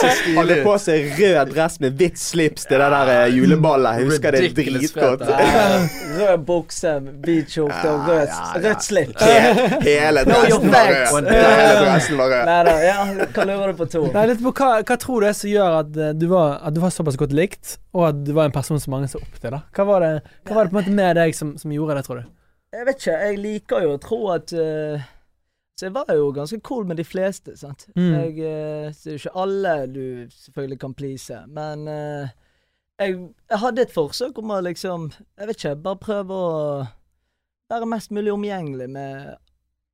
[0.00, 4.00] Så Hadde på seg rød dress med hvitt slips til det der eh, juleballet.
[4.00, 5.24] Jeg husker det dritgodt.
[6.20, 6.90] Rød bukse,
[7.24, 8.60] hvit skjorte og rødt, ja, ja.
[8.68, 9.22] rødt slips.
[9.22, 11.30] He- Hele dressen var rød.
[11.30, 12.42] Hele dressen var rød.
[12.50, 12.96] Nei da, ja,
[13.36, 14.08] hva lurer du på, Tor?
[14.14, 16.74] Nei, litt på hva, hva tror du er som gjør at eh, du, var, at
[16.74, 19.38] du var såpass godt likt, og at du var en person som mange så opp
[19.38, 19.52] til?
[19.54, 20.12] da Hva var det,
[20.48, 22.28] hva var det på en måte med deg som, som gjorde det, tror du?
[22.70, 25.08] Jeg vet ikke, jeg liker jo å tro at uh,
[25.74, 27.88] Så jeg var jo ganske cool med de fleste, sant.
[27.96, 28.12] Mm.
[28.14, 30.04] Jeg, eh, så det er jo ikke alle du
[30.36, 32.30] selvfølgelig kan please, men uh,
[33.00, 33.18] jeg,
[33.50, 36.50] jeg hadde et forsøk om å liksom Jeg vet ikke, bare prøve å
[37.70, 39.38] være mest mulig omgjengelig med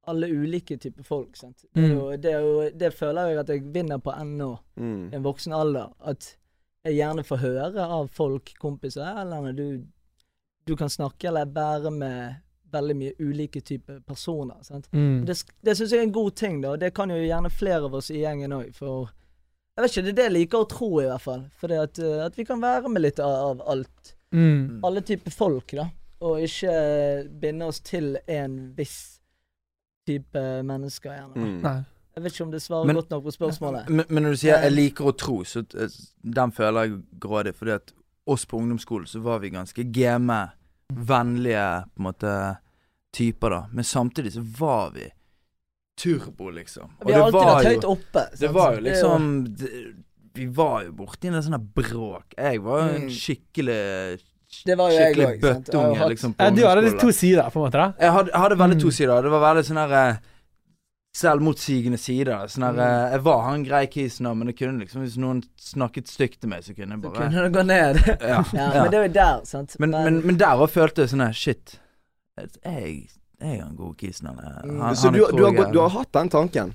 [0.07, 1.37] alle ulike typer folk.
[1.37, 1.65] Sant?
[1.75, 1.99] Det, er Mm.
[1.99, 5.13] jo, det, er jo, det føler jeg at jeg vinner på ennå, Mm.
[5.13, 5.93] i en voksen alder.
[6.05, 6.37] At
[6.85, 9.85] jeg gjerne får høre av folk, kompiser, eller når du,
[10.67, 12.35] du kan snakke eller være med
[12.73, 14.57] veldig mye ulike typer personer.
[14.63, 14.89] Sant?
[14.93, 15.25] Mm.
[15.27, 17.85] Det, det syns jeg er en god ting, da, og det kan jo gjerne flere
[17.87, 18.73] av oss i gjengen òg.
[18.75, 19.09] For
[19.77, 21.45] jeg vet ikke, det er det jeg liker å tro, i hvert fall.
[21.59, 24.15] For det at, eh, at vi kan være med litt av, av alt.
[24.35, 24.81] Mm.
[24.85, 25.89] Alle typer folk, da.
[26.21, 29.16] Og ikke binde oss til en viss
[30.07, 31.35] type mennesker, gjerne.
[31.37, 31.61] Mm.
[31.63, 31.85] Nei.
[32.17, 33.89] Jeg vet ikke om det svarer Men- godt nok på spørsmålet.
[33.91, 35.89] Men, men når du sier 'jeg liker å tro', så eh,
[36.25, 37.55] den føler jeg grådig.
[37.55, 37.93] Fordi at
[38.27, 40.51] oss på ungdomsskolen så var vi ganske game,
[40.93, 42.57] vennlige på en måte
[43.13, 43.67] typer, da.
[43.73, 45.11] Men samtidig så var vi
[45.99, 46.91] turbo, liksom.
[47.07, 48.25] Vi har alltid var vært høyt oppe.
[48.39, 49.95] Det var jo liksom det,
[50.35, 52.35] Vi var jo borti en sånn bråk.
[52.37, 53.11] Jeg var jo en Mm.
[53.11, 54.21] skikkelig
[54.67, 55.97] Det var jo jeg Skikkelig bøtteunge.
[55.99, 56.35] Jeg liksom.
[56.39, 57.73] Ja, du hadde to sider, på en måte.
[57.83, 58.97] da Jeg hadde, hadde veldig to Mm.
[58.99, 59.23] sider.
[59.23, 60.17] Det var veldig sånn her eh,
[61.17, 62.45] Selvmotsigende sider.
[62.53, 62.81] Sånn her Mm.
[62.85, 66.51] eh, Jeg var han grei kisen, men det kunne liksom Hvis noen snakket stygt til
[66.51, 67.97] meg, så kunne jeg Så bare kunne du gå ned.
[68.21, 68.83] ja, ja.
[68.83, 69.77] Men det var jo der, sant.
[69.79, 71.79] Men, men, men der òg følte jeg sånn her Shit.
[72.37, 73.09] Jeg, jeg
[73.41, 74.61] er en god kisen, han er.
[74.69, 74.81] Mm.
[74.81, 76.75] Han, Så han du, du, har, du har hatt den tanken?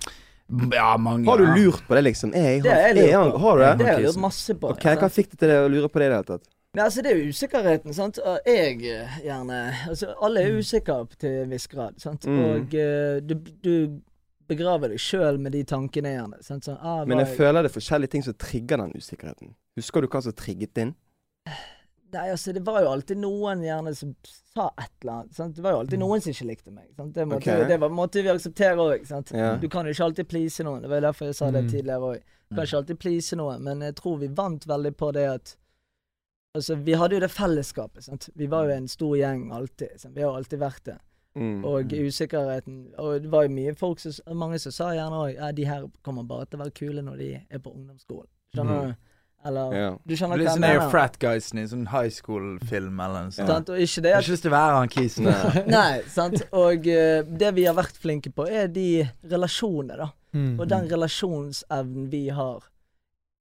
[0.73, 2.33] Ja, mange Har du lurt på det, liksom?
[2.35, 3.39] Er jeg, det har jeg er han, lurt på.
[3.45, 3.77] har du det?
[3.77, 4.71] Det har jeg lurt masse på.
[4.73, 4.83] Ok?
[4.99, 6.49] Hva fikk deg til det å lure på det i det hele tatt?
[6.71, 8.19] Nei, altså Det er jo usikkerheten, sant.
[8.47, 9.57] Jeg eh, gjerne
[9.89, 12.25] Altså, alle er usikre til en viss grad, sant.
[12.25, 12.39] Mm.
[12.45, 13.73] Og eh, du, du
[14.51, 16.39] begraver deg sjøl med de tankene, gjerne.
[16.45, 16.67] Sant?
[16.67, 19.53] Sånn, ah, Men jeg, jeg føler det er forskjellige ting som trigger den usikkerheten.
[19.79, 20.95] Husker du hva som trigget din?
[22.11, 24.11] Nei, altså, det var jo alltid noen gjerne som
[24.51, 25.35] sa et eller annet.
[25.35, 25.55] Sant?
[25.55, 26.89] Det var jo alltid noen som ikke likte meg.
[26.97, 27.13] Sant?
[27.15, 27.67] Det, måtte, okay.
[27.69, 29.07] det var, måtte vi akseptere òg.
[29.31, 29.53] Ja.
[29.61, 30.83] Du kan jo ikke alltid please noen.
[30.83, 31.71] Det var jo derfor jeg sa det Mm.
[31.71, 32.29] tidligere òg.
[32.51, 35.55] Kan ikke alltid please noen, men jeg tror vi vant veldig på det at
[36.57, 38.27] Altså, vi hadde jo det fellesskapet, sant.
[38.35, 39.95] Vi var jo en stor gjeng alltid.
[40.01, 40.15] Sant?
[40.15, 40.97] Vi har alltid vært det.
[41.35, 41.61] Mm.
[41.63, 45.53] Og usikkerheten Og det var jo mye folk som Mange som sa gjerne òg Ja,
[45.55, 48.27] de her kommer bare til å være kule når de er på ungdomsskolen.
[48.51, 48.89] Skjønner mm.
[48.89, 49.11] du?
[49.47, 49.93] Eller yeah.
[50.05, 50.91] Du skjønner hva sånn jeg der mener?
[50.91, 53.49] frat guys i en sånn high school-film eller noe sånt.
[53.49, 53.71] Sant?
[53.73, 55.29] Og ikke det Jeg har ikke lyst til å være han kisen.
[55.29, 55.63] Nei.
[55.77, 56.43] Nei, sant.
[56.51, 58.89] Og uh, det vi har vært flinke på, er de
[59.31, 60.11] relasjonene, da.
[60.37, 60.53] Mm.
[60.59, 62.67] Og den relasjonsevnen vi har,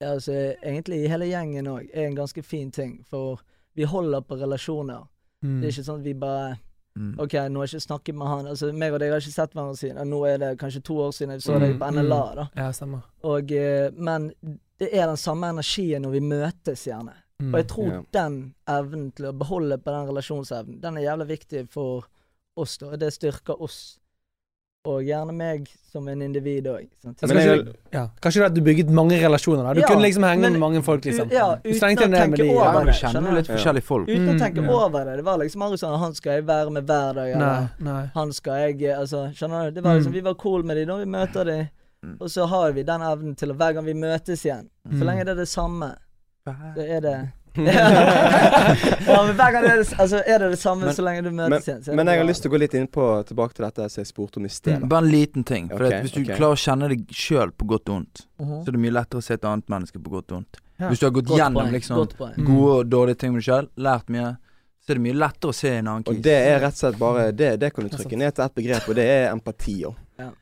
[0.01, 0.33] altså
[0.63, 3.01] egentlig i hele gjengen òg, er en ganske fin ting.
[3.09, 3.41] For
[3.77, 5.07] vi holder på relasjoner.
[5.45, 5.61] Mm.
[5.61, 6.59] Det er ikke sånn at vi bare
[6.99, 7.21] Mm.
[7.23, 9.53] OK, nå har jeg ikke snakket med han Altså, meg og deg har ikke sett
[9.55, 11.91] hverandre siden og Nå er det kanskje to år siden jeg så Mm, deg på
[11.95, 12.47] NLA, da.
[12.57, 12.99] Ja, samme.
[13.23, 14.33] Og, eh, men
[14.81, 17.15] det er den samme energien når vi møtes, gjerne.
[17.39, 17.55] Mm.
[17.55, 18.03] Og jeg tror yeah.
[18.13, 22.09] den evnen til å beholde på den relasjonsevnen, den er jævlig viktig for
[22.57, 22.91] oss, da.
[22.91, 24.01] Og det styrker oss.
[24.89, 26.87] Og gjerne meg som en individ òg.
[27.05, 28.07] Ikke, ja.
[28.25, 29.63] Kanskje det at du bygget mange relasjoner.
[29.67, 31.29] da Du Ja, kunne liksom henge men med mange folk, liksom.
[31.31, 32.95] Ja, uten å tenke de, over det.
[32.95, 34.09] du kjenner litt forskjellige folk.
[34.09, 34.71] Uten å Mm, tenke ja.
[34.73, 35.17] over det.
[35.17, 38.07] Det var liksom aldri sånn han skal jeg være med hver dag, eller nei.
[38.15, 39.71] han skal jeg eh, Altså, skjønner du?
[39.75, 40.15] Det var liksom, Mm.
[40.15, 41.71] Vi var cool med de når vi møter de,
[42.03, 42.17] Mm.
[42.19, 45.05] og så har vi den evnen til å hver gang vi møtes igjen, så Mm.
[45.05, 45.95] lenge det er det samme,
[46.47, 50.95] så er det ja, men hver gang er det, altså, er det det samme Men-
[50.95, 51.95] så lenge du møtes igjen.
[51.97, 54.11] men jeg har lyst til å gå litt inn på, tilbake til dette som jeg
[54.11, 54.85] spurte om i sted.
[54.89, 55.69] Bare en liten ting.
[55.69, 56.37] For okay, at hvis du okay.
[56.37, 58.63] klarer å kjenne deg sjøl på godt og vondt, Mhm.
[58.65, 60.61] så er det mye lettere å se et annet menneske på godt og vondt.
[60.81, 60.89] Ja.
[60.89, 62.15] Hvis du har gått Godt gjennom liksom godt.
[62.45, 64.37] Gode og dårlige ting med deg sjøl, lært mye,
[64.81, 66.99] så er det mye lettere å se en annen Og det er rett og slett
[66.99, 69.85] bare Det, det kan du trykke ned til ett begrep, og det er empati.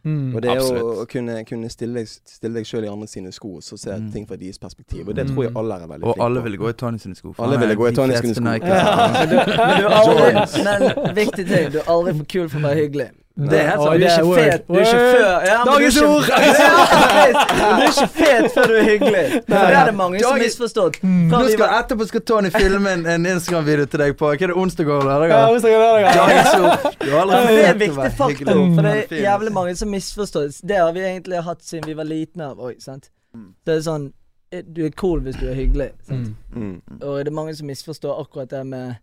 [0.05, 0.35] Mm.
[0.35, 0.99] Og det er å, Absolutt.
[1.03, 3.91] å kunne, kunne stille deg, stille deg sjøl i andre sine sko og så se
[3.99, 4.13] Mm.
[4.13, 5.09] ting fra deres perspektiv.
[5.09, 5.35] Og det Mm.
[5.35, 6.45] tror jeg alle er veldig Og alle på.
[6.45, 7.35] ville gå i Tony sine sko.
[7.39, 8.45] Alle ville gå i Tony sine sko.
[8.67, 9.13] Ja.
[9.13, 10.29] Men du, men du aldri
[10.65, 13.11] Men viktig ting, du er aldri for kul for å være hyggelig.
[13.39, 14.01] Det er helt sant.
[14.01, 14.63] Du er ikke fet.
[14.69, 16.25] Du er ikke før ja, er Dagens ikke- ord!
[16.27, 19.25] Du er ikke fet før du er hyggelig.
[19.47, 20.99] Det er det mange som har misforstått.
[21.03, 21.29] Mm.
[21.31, 24.57] Nå skal, etterpå skal Tony filme en, en Instagram-video til deg på Hva er det,
[24.59, 25.31] onsdag og lørdag?
[25.31, 26.19] Ja, onsdag og lørdag.
[26.19, 26.99] Dagens ord.
[27.05, 29.89] Du har aldri det er en viktig faktum, faktor, for det er jævlig mange som
[29.95, 30.49] misforstår.
[30.69, 33.11] Det har vi egentlig hatt siden vi var liten av òg, sant.
[33.37, 33.51] Mm.
[33.67, 34.09] Det er sånn
[34.51, 36.35] eh, Du er cool hvis du er hyggelig, sant.
[36.55, 36.81] Mm.
[36.91, 36.99] Mm.
[37.05, 38.97] Og det er mange som misforstår akkurat det med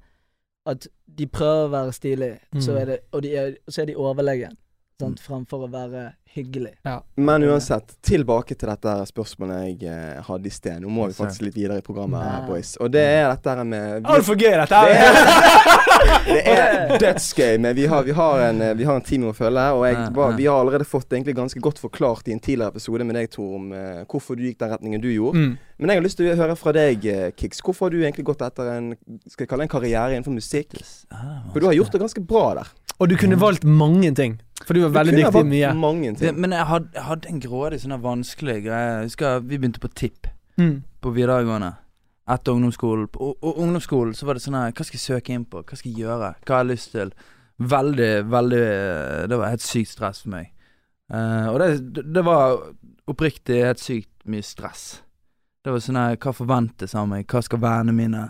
[0.65, 2.77] at de prøver å være stilige, så Mm.
[2.77, 4.57] er det, og de er, så er de overlegen.
[4.95, 5.19] Sant?
[5.19, 6.05] Fremfor å være
[6.35, 6.71] hyggelig.
[7.19, 10.77] Men uansett, tilbake til dette spørsmålet jeg eh, hadde i sted.
[10.83, 12.47] Nå må vi faktisk litt videre i programmet, her, Nei.
[12.47, 12.69] boys.
[12.79, 14.93] Og det er dette her med Altfor gøy, dette her.
[14.95, 19.27] er, det er dødsgøy, men vi har, vi, har en, eh, vi har en team
[19.27, 19.65] å følge.
[19.75, 22.71] Og jeg, Ja, var, vi har allerede fått egentlig ganske godt forklart i en tidligere
[22.77, 25.43] episode med deg, Tor, om eh, hvorfor du gikk den retningen du gjorde.
[25.43, 25.59] Mm.
[25.75, 27.03] Men jeg har lyst til å høre fra deg,
[27.35, 27.59] Kix.
[27.59, 28.93] Hvorfor har du egentlig gått etter en
[29.27, 30.79] skal jeg kalle det en karriere innenfor musikk?
[31.11, 32.75] Ah, For du har gjort det ganske bra der.
[32.99, 35.73] Og du kunne valgt mange ting, for du var Du veldig kunne ha dyktig i
[35.73, 36.13] mye.
[36.15, 36.39] Det, ting.
[36.41, 38.91] men jeg hadde, jeg hadde en grådig sånn vanskelig greie.
[38.95, 40.27] Jeg husker vi begynte på tipp
[40.57, 40.83] Mm.
[41.03, 41.73] på videregående.
[42.27, 43.09] Etter ungdomsskolen.
[43.19, 45.61] Og, og ungdomsskolen så var det sånn her Hva skal jeg søke inn på?
[45.67, 46.29] Hva skal jeg gjøre?
[46.45, 47.11] Hva har jeg lyst til?
[47.59, 50.51] Veldig, veldig eh, Det var helt sykt stress for meg.
[51.13, 52.57] Uh, og det, det- det var
[53.07, 55.01] oppriktig helt sykt mye stress.
[55.63, 57.27] Det var sånn her Hva forventes av meg?
[57.27, 58.23] Hva skal vennene mine?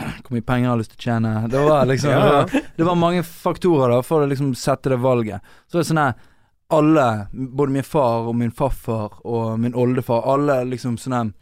[0.22, 1.32] Hvor mye penger jeg har lyst til å tjene?
[1.52, 4.92] Det var liksom Ja, det, var, det var mange faktorer da for å liksom sette
[4.94, 5.42] det valget.
[5.66, 6.14] Så det det sånn her
[6.72, 11.32] Alle, både min far og min farfar og min oldefar, alle liksom sånn her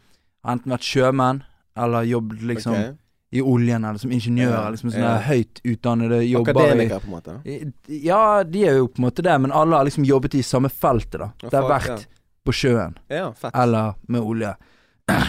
[0.43, 1.43] har enten vært sjømenn
[1.79, 2.89] eller jobbet liksom okay.
[3.31, 4.57] i oljen eller som ingeniører.
[4.57, 5.21] Ja, liksom sånne ja.
[5.29, 7.37] høyt utdannede jobber Akademikere, på en måte.
[7.37, 7.95] Da.
[8.09, 10.67] Ja, de er jo på en måte det, men alle har liksom jobbet i samme
[10.69, 11.29] feltet, da.
[11.45, 12.09] Det har vært
[12.43, 14.55] på sjøen Ja, eller med olje.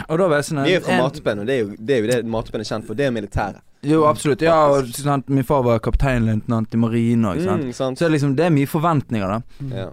[0.09, 1.77] Og da var jeg sånn Vi er jo fra en- Matpenn, og det er jo
[1.79, 2.99] det, er jo det Matpenn er kjent for.
[2.99, 3.61] Det er militæret.
[3.83, 4.43] Jo, absolutt.
[4.47, 7.65] Ja, og sant, min far var kapteinløytnant i marinen òg, sant.
[7.67, 7.99] Mm, sant.
[7.99, 9.41] Så det liksom, det er mye forventninger, da.
[9.75, 9.89] Ja.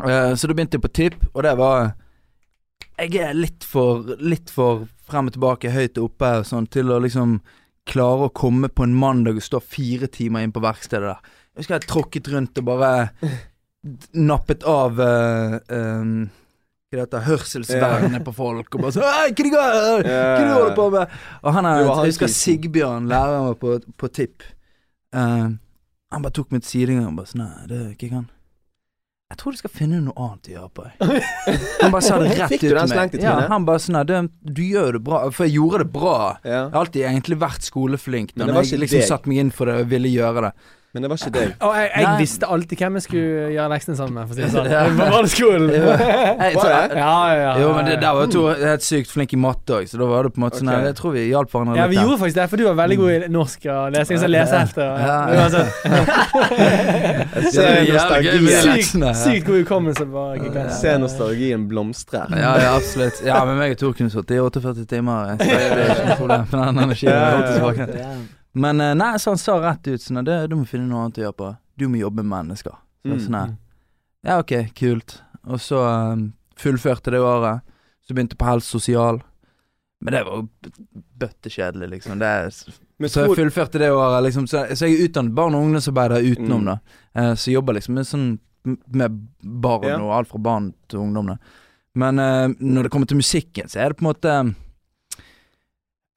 [0.00, 1.94] Uh, så da begynte jeg på TIP, og det var
[3.00, 7.00] Jeg er litt for Litt for frem og tilbake, høyt oppe og sånn, til å
[7.02, 7.40] liksom
[7.90, 11.30] klare å komme på en mandag og stå fire timer inn på verkstedet der.
[11.56, 12.92] Jeg husker jeg tråkket rundt og bare
[14.30, 16.28] nappet av uh, um,
[16.90, 18.24] hva dette hørselsvernet yeah.
[18.26, 21.12] på folk, og bare sånn hva du holder på med?
[21.44, 22.32] Og han er, jeg husker.
[22.34, 24.42] Sigbjørn, læreren vår på, på TIP.
[25.14, 25.54] Uh,
[26.10, 28.28] han bare tok meg til side og bare sånn Nei, det gikk han.
[29.30, 31.26] Jeg tror du skal finne noe annet å gjøre på deg.
[31.84, 33.12] Han bare sa det rett ut til meg.
[33.22, 35.20] Ja, han bare sånn du, Du gjør det bra.
[35.30, 36.14] For jeg gjorde det bra.
[36.42, 38.32] Jeg har alltid egentlig vært skoleflink.
[38.34, 39.06] Men Da jeg ikke liksom deg.
[39.06, 40.50] satte meg inn for det og ville gjøre det.
[40.92, 41.50] Men det var ikke deg.
[41.62, 44.42] Og jeg, jeg visste alltid hvem jeg skulle gjøre leksene sammen med, for å si
[44.42, 44.70] det sånn.
[44.74, 44.80] Ja.
[44.90, 45.68] På barneskolen.
[46.50, 47.52] Ja, ja, ja.
[47.62, 50.26] jo, men det der var to helt sykt flink i matte òg, så da var
[50.26, 50.82] det på en måte sånn Ok.
[50.88, 53.10] Jeg tror vi hjalp hverandre Ja, vi gjorde faktisk det, for du var veldig god
[53.14, 55.46] i norsk og lesing, så lese og- Ja.
[55.54, 55.70] Sånn
[56.50, 59.14] Jeg Ja, ser det er jævlig gøy med nostalgien.
[59.22, 60.08] Sykt god hukommelse.
[60.80, 62.24] Ser nostalgien blomstre.
[62.34, 63.22] Ja, ja, absolutt.
[63.26, 65.36] Ja, men meg og Tor kunne sittet i 48 timer.
[65.38, 67.14] Så det er ikke noe problem Men den energien.
[67.14, 68.39] er holdt tilbake.
[68.54, 71.18] Men eh, nei, så han sa rett ut sånn at Du må finne noe annet
[71.18, 71.56] å gjøre på.
[71.78, 72.74] Du må jobbe med mennesker.
[73.04, 73.20] Så Mm.
[73.26, 73.56] sånn her.
[74.24, 75.22] Ja, ok, kult.
[75.46, 75.78] Og så
[76.12, 77.62] um, fullførte det året.
[78.06, 79.22] Så begynte på helse sosial.
[80.02, 80.48] Men det var jo
[81.20, 82.18] bøttekjedelig, liksom.
[82.18, 84.46] Det så jeg fullførte det året, liksom.
[84.48, 86.66] Så, så jeg er utdannet barn- og ungdomsarbeider utenom, Mm.
[86.66, 86.78] da.
[87.14, 88.38] Eh, så jeg jobber liksom med sånn
[88.92, 89.96] med barn Ja.
[90.00, 91.36] og alt fra barn til ungdom, da.
[91.94, 94.54] Men eh, når det kommer til musikken, så er det på en måte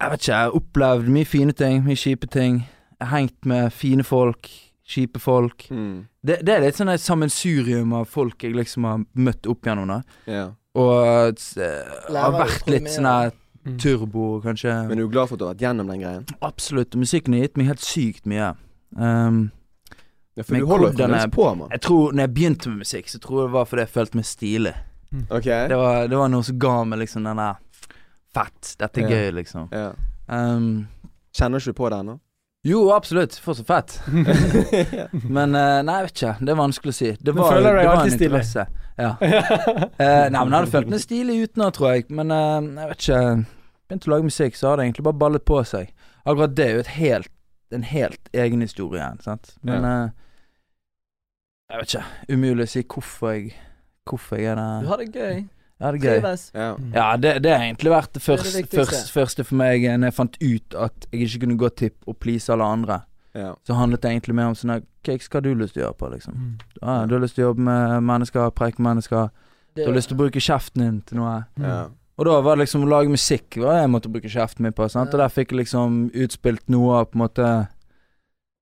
[0.02, 2.64] Jeg vet ikke, jeg har opplevd mye fine ting, mye kjipe ting.
[3.00, 4.50] Jeg har hengt med fine folk,
[4.88, 5.68] kjipe folk.
[5.72, 9.64] mm, Det, det er litt sånn et sammensurium av folk jeg liksom har møtt opp
[9.68, 10.02] gjennom, da.
[10.28, 10.52] Yeah.
[10.76, 13.32] Og uh, har vært litt sånn her
[13.64, 13.78] Mm.
[13.80, 14.74] turbo, kanskje.
[14.90, 16.24] Men du er glad for at du har vært gjennom den greien?
[16.44, 16.98] Absolutt.
[17.00, 18.50] Musikken har gitt meg helt sykt mye.
[19.00, 19.52] Um,
[20.36, 21.70] Ja, for du holder jo fremdeles på, mann.
[21.72, 24.16] jeg tror når jeg begynte med musikk, så tror jeg det var fordi jeg følte
[24.20, 24.74] meg stilig.
[25.32, 25.48] Ok?
[25.72, 27.56] Det var, det var noe som ga meg liksom den der
[28.34, 28.76] Fett.
[28.80, 29.18] Dette er Ja.
[29.18, 29.68] gøy, liksom.
[29.72, 29.90] Ja.
[30.28, 30.88] Um,
[31.34, 32.20] Kjenner ikke du på det ennå?
[32.66, 33.36] jo, absolutt.
[33.44, 33.96] Fortsatt fett.
[35.36, 36.36] Men uh, nei, jeg vet ikke.
[36.40, 37.10] Det er vanskelig å si.
[37.20, 38.30] Det var, føler du deg det var alltid en stilig?
[38.30, 38.66] interesse.
[38.98, 39.10] Ja.
[39.20, 42.06] uh, nei, men jeg hadde følt meg stilig uten å, tror jeg.
[42.14, 43.22] Men uh, jeg vet ikke.
[43.90, 45.92] Begynte å lage musikk, så har det egentlig bare ballet på seg.
[46.24, 47.32] Akkurat det er jo et helt,
[47.76, 49.10] en helt egen historie.
[49.26, 49.56] Sant?
[49.68, 50.06] Men eh,
[51.74, 52.06] jeg vet ikke.
[52.32, 53.54] Umulig å si hvorfor jeg
[54.08, 55.44] Hvorfor jeg er Du har det gøy.
[55.84, 56.20] Ja, det er gøy.
[56.22, 56.44] Trives.
[56.56, 56.68] Ja.
[56.96, 59.98] Ja, det, det har egentlig vært det Det er det første, første, for meg eh,
[60.00, 63.02] når jeg fant ut at jeg ikke kunne gå tipp og please alle andre.
[63.36, 63.52] ja.
[63.68, 66.10] Så handlet det egentlig mer om sånn Hva har du lyst til å gjøre på,
[66.14, 66.34] liksom?
[66.40, 66.54] Mm.
[66.82, 69.30] Ja, du har lyst til å jobbe med mennesker, preike mennesker.
[69.76, 71.44] Du har lyst til å bruke kjeften din til noe.
[71.60, 71.90] ja.
[72.14, 74.86] Og da var det liksom å lage musikk hva jeg måtte bruke kjeften min på.
[74.88, 75.10] Sant?
[75.16, 77.48] Og der fikk jeg liksom utspilt noe av på en måte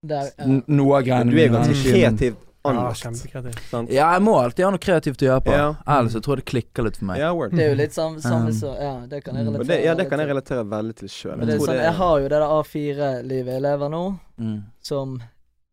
[0.08, 0.46] Der, ja.
[0.72, 1.84] Noe av greiene du er ganske Mm.
[1.92, 3.00] kreativ anlagt.
[3.02, 3.90] kjempekreativ.
[3.92, 5.52] Ja, jeg må alltid ha noe kreativt å gjøre på.
[5.56, 5.68] Ja.
[5.88, 7.18] Ellers så tror jeg det klikker litt for meg.
[7.18, 7.50] Yeah.
[7.50, 9.54] Det er jo litt samme, samme Um, så Ja, det kan jeg mm.
[9.54, 11.46] Relatere det, ja, det kan jeg relatere veldig til sjøl.
[11.48, 14.64] Jeg, sånn, jeg har jo det der A4-livet jeg lever nå, Mm.
[14.82, 15.22] som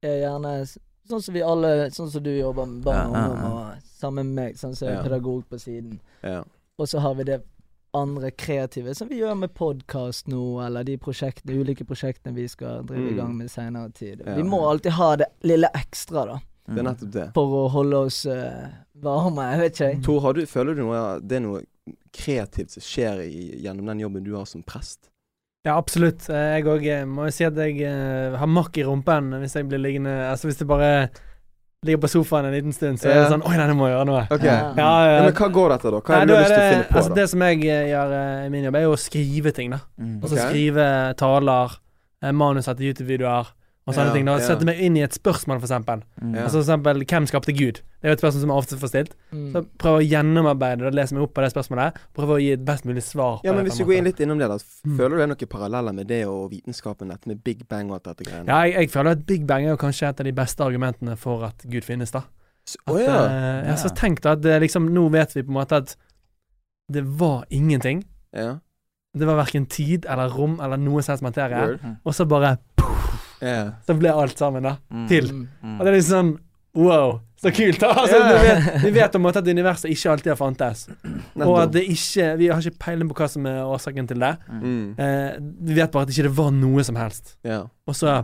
[0.02, 0.54] er gjerne
[1.08, 3.76] sånn som vi alle Sånn som du jobber med barn og Ja, ja, ungdom, ja.
[3.76, 5.02] og sammen med meg, sånn som jeg er Ja.
[5.08, 6.00] pedagog på siden.
[6.22, 6.42] ja.
[6.78, 7.42] Og så har vi det
[7.94, 12.84] andre kreative som vi gjør med podkast nå, eller de prosjektene, ulike prosjektene vi skal
[12.84, 13.12] drive Mm.
[13.12, 14.22] i gang med i seinere tid.
[14.26, 14.34] Ja.
[14.36, 17.26] Vi må alltid ha det lille ekstra, da, Det er nettopp det.
[17.36, 18.68] for å holde oss uh,
[19.02, 19.50] varme.
[19.54, 20.00] Jeg vet ikke.
[20.04, 21.62] Tor, har du, føler du noe det er noe
[22.14, 25.08] kreativt som skjer i, gjennom den jobben du har som prest?
[25.66, 26.28] Ja, absolutt.
[26.30, 29.66] Eh, Jeg òg må jo si at jeg eh, har makk i rumpen hvis jeg
[29.68, 30.92] blir liggende Altså hvis det bare
[31.86, 33.94] ligger på sofaen en liten stund, så er det sånn Oi, nei, nå må jeg
[33.94, 34.22] gjøre noe.
[34.34, 34.48] Okay.
[34.50, 34.70] Ja.
[34.78, 36.00] Ja, Ja, men hva går dette, da?
[36.00, 36.96] Hva har er det du har lyst til å finne på?
[36.98, 37.18] altså, da?
[37.20, 39.80] det som jeg eh, gjør eh, i min jobb, er jo å skrive ting, da.
[40.00, 40.16] Mm.
[40.18, 40.48] Altså okay.
[40.48, 40.88] skrive
[41.22, 41.76] taler,
[42.18, 43.52] manuser manus etter YouTube-videoer
[43.88, 44.26] og sånne Ja, ting.
[44.28, 44.44] da ja.
[44.44, 46.02] Sette meg inn i et spørsmål, for eksempel.
[46.20, 46.34] Mm.
[46.42, 47.80] Altså for eksempel Hvem skapte Gud?
[47.80, 49.14] Det er jo et spørsmål som jeg ofte får stilt.
[49.32, 49.46] Mm.
[49.54, 51.96] Så prøv å gjennomarbeide det, lese meg opp på det spørsmålet.
[52.14, 53.40] Prøv å gi et best mulig svar.
[53.40, 54.58] på Ja, men det, hvis vi går inn litt innom det, da.
[54.86, 54.96] Mm.
[55.00, 57.98] Føler du det er noen paralleller med det og vitenskapen, dette med Big Bang og
[57.98, 58.46] alt dette greiene?
[58.46, 61.16] Ja, jeg, jeg føler at Big Bang er jo kanskje et av de beste argumentene
[61.16, 62.22] for at Gud finnes, da.
[62.68, 63.18] Så, At, Å ja.
[63.24, 65.96] Uh, ja, så tenk da at det, liksom, nå vet vi på en måte at
[66.92, 68.04] det var ingenting.
[68.36, 68.58] ja.
[69.18, 71.56] Det var verken tid eller rom eller noe som helst materie.
[71.58, 71.80] Word.
[72.04, 72.58] Og så bare
[73.40, 73.62] Ja.
[73.86, 74.76] Så ble alt sammen, da.
[74.90, 75.08] Mm.
[75.10, 75.32] Til.
[75.32, 75.48] Mm.
[75.62, 75.74] Mm.
[75.78, 76.36] Og det er liksom sånn
[76.78, 77.80] Wow, så kult!
[77.80, 78.28] da altså, yeah.
[78.28, 80.84] vi, vet, vi vet på en måte at universet ikke alltid har fantes.
[81.40, 84.34] Og at det ikke Vi har ikke peiling på hva som er årsaken til det.
[84.52, 84.82] Mm.
[85.00, 85.30] Eh,
[85.70, 87.34] vi vet bare at ikke det var noe som helst.
[87.46, 87.66] Yeah.
[87.88, 88.20] Og så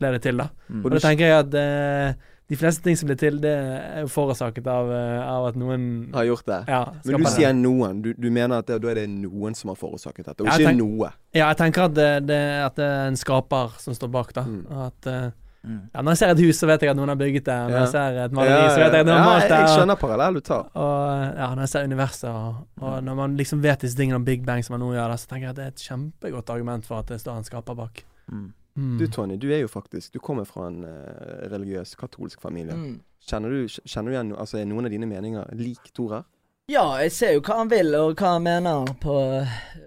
[0.00, 0.48] ble det til, da.
[0.70, 0.82] Mm.
[0.82, 4.08] Og da tenker jeg at eh, de fleste ting som blir til, det er jo
[4.10, 6.60] forårsaket av, eh, av at noen har gjort det.
[6.68, 7.32] Ja, Men du det.
[7.36, 8.02] sier noen.
[8.02, 10.56] Du, du mener at det, da er det noen som har forårsaket dette, og Ja,
[10.58, 11.12] ikke tenk- noe.
[11.32, 14.42] Ja, jeg tenker at det, det, at det er en skaper som står bak, da.
[14.42, 14.66] Mm.
[14.86, 15.30] At, eh,
[15.62, 15.90] Mm.
[15.94, 17.52] ja, når jeg ser et hus, så vet jeg at noen har bygget det.
[17.68, 17.80] Når Ja.
[17.84, 19.58] jeg ser et maleri, Ja, så vet jeg at noen har ja, malt det.
[19.60, 20.64] jeg skjønner parallell du tar.
[20.74, 24.24] Og ja, når jeg ser universet, og, og når man liksom vet disse tingene om
[24.24, 26.48] Big Bang som man nå gjør, da, så tenker jeg at det er et kjempegodt
[26.50, 28.04] argument for at det står en skaper bak.
[28.32, 28.52] Mm.
[28.74, 28.98] Mm.
[28.98, 32.74] Du Tony, du er jo faktisk Du kommer fra en uh, religiøs, katolsk familie.
[32.74, 33.00] Mm.
[33.26, 36.22] Kjenner du, kjenner du igjen altså, Er noen av dine meninger lik Torer?
[36.70, 39.14] Ja, jeg ser jo hva han vil, og hva han mener, på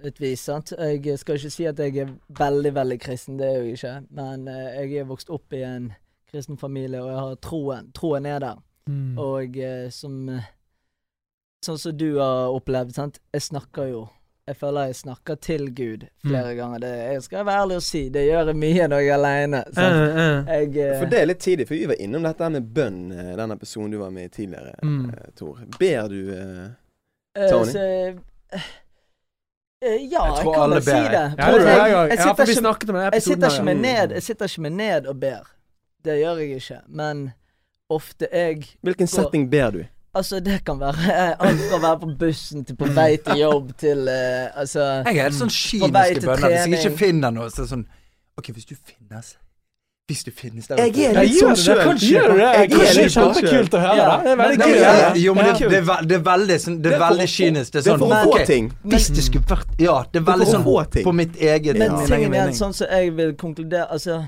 [0.04, 0.41] et vis.
[0.50, 0.74] sant?
[0.76, 3.93] Jeg skal ikke si at jeg er veldig, veldig kristen, det er jeg ikke.
[4.19, 5.93] Men uh, jeg er vokst opp i en
[6.28, 7.88] kristen familie, og jeg har troen.
[7.96, 8.60] Troen er der.
[8.91, 9.15] Mm.
[9.15, 10.28] Og uh, som
[11.63, 13.22] Sånn som du har opplevd, sant.
[13.32, 14.02] Jeg snakker jo
[14.47, 16.79] Jeg føler jeg snakker til Gud flere ganger.
[16.84, 18.01] Det jeg skal være ærlig og si.
[18.12, 19.62] Det gjør jeg mye når jeg er aleine.
[19.71, 19.84] Uh,
[20.19, 20.97] uh.
[20.99, 23.93] For det er litt tidlig, for vi var innom dette med bønn, eh, den episoden
[23.95, 25.06] du var med i tidligere, Mm.
[25.10, 25.62] eh, Tor.
[25.79, 27.71] Ber du uh, Tony?
[27.71, 27.86] så,
[29.84, 31.12] Ja, Jeg jeg, kan vel si det.
[31.12, 31.36] jeg.
[32.10, 34.62] Jeg, sitter vi ikke snakket om den Jeg sitter ikke med ned Jeg sitter ikke
[34.62, 35.49] med ned og ber.
[36.06, 36.79] Det gjør jeg ikke.
[36.88, 37.32] Men
[37.89, 39.84] ofte jeg Hvilken setting ber du?
[40.13, 43.71] Altså, det kan være alt fra å være på bussen til på vei til jobb
[43.82, 46.52] til uh, Altså Jeg er helt sånn kynisk i bønner.
[46.54, 47.88] Hvis jeg ikke finner noe, så er det sånn
[48.38, 49.32] OK, hvis du finnes
[50.10, 51.63] Hvis du finnes der Jeg er litt sånn det?
[51.63, 52.06] sjøl.
[52.12, 52.52] Gjør du det?
[52.52, 54.12] Jeg er det er sånn kjempekult å høre, Ja.
[54.21, 54.78] Det er veldig kult.
[54.84, 55.10] Ja, Ja.
[55.23, 57.73] jo, men det, det, er, det er veldig sånn Det er veldig kynisk.
[57.73, 58.69] Det er Det er sånn for å få ting.
[58.93, 60.69] Hvis det skulle vært Ja, det er veldig sånn
[61.10, 64.21] på mitt eget Men min tingen er sånn som jeg vil konkludere Altså,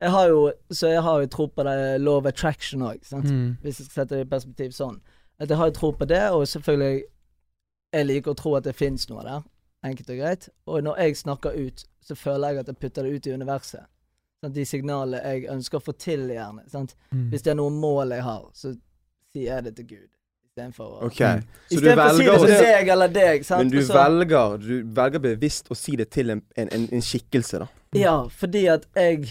[0.00, 0.40] jeg har jo
[0.72, 3.28] Så jeg har jo tro på det law of attraction òg, sant.
[3.28, 3.56] Mm.
[3.62, 4.98] Hvis jeg skal sette det i perspektiv sånn.
[5.40, 7.02] At jeg har tro på det, og selvfølgelig
[7.92, 9.44] Jeg liker å tro at det fins noe der.
[9.86, 10.48] Enkelt og greit.
[10.66, 13.86] Og når jeg snakker ut, så føler jeg at jeg putter det ut i universet.
[14.42, 16.66] Sånn, De signalene jeg ønsker å få til, gjerne.
[16.68, 16.92] Sant?
[17.14, 17.30] Mm.
[17.32, 18.74] Hvis det er noe mål jeg har, så
[19.32, 20.06] sier jeg det til Gud.
[20.50, 21.18] Istedenfor å OK.
[21.22, 23.44] Så du Istedenfor å si det til deg eller deg.
[23.46, 23.64] Sant?
[23.64, 27.04] Men du så- velger, du velger bevisst å si det til en, en, en, en
[27.08, 27.68] skikkelse, da.
[27.96, 29.30] Ja, fordi at jeg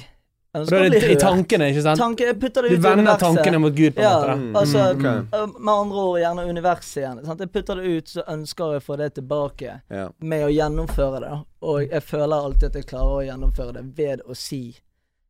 [0.61, 1.99] Og da er det i tankene, ikke sant?
[1.99, 3.25] Tanke, jeg putter det Du ut du vender universet.
[3.37, 4.27] tankene mot Gud, på en Ja, måte.
[4.27, 4.35] da.
[4.35, 5.05] Mm, altså mm, ok.
[5.39, 7.25] øh, Med andre ord gjerne universet igjen.
[7.25, 7.39] Sant?
[7.39, 10.09] Jeg putter det ut, så ønsker jeg å få det tilbake Ja.
[10.19, 11.31] med å gjennomføre det.
[11.61, 14.75] Og jeg føler alltid at jeg klarer å gjennomføre det ved å si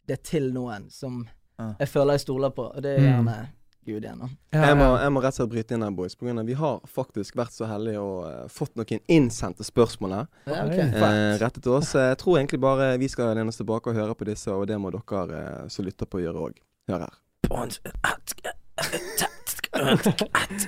[0.07, 1.27] det til noen som
[1.59, 1.73] Ja.
[1.79, 3.47] jeg føler jeg stoler på, og det er Mm.
[3.87, 4.19] Gud igjen.
[4.19, 4.27] da.
[4.53, 6.15] Ja, Jeg, må, jeg må rett og slett bryte inn her, boys.
[6.19, 10.15] På grunn av Vi har faktisk vært så heldige og uh, fått noen innsendte spørsmål
[10.17, 10.27] her.
[10.49, 10.77] Ja, ok.
[10.81, 11.93] Eh, rettet til oss.
[11.95, 14.67] Eh, Jeg tror egentlig bare vi skal lene oss tilbake og høre på disse, og
[14.69, 16.61] det må dere uh, som lytter på gjøre òg.
[16.91, 17.15] Hør her.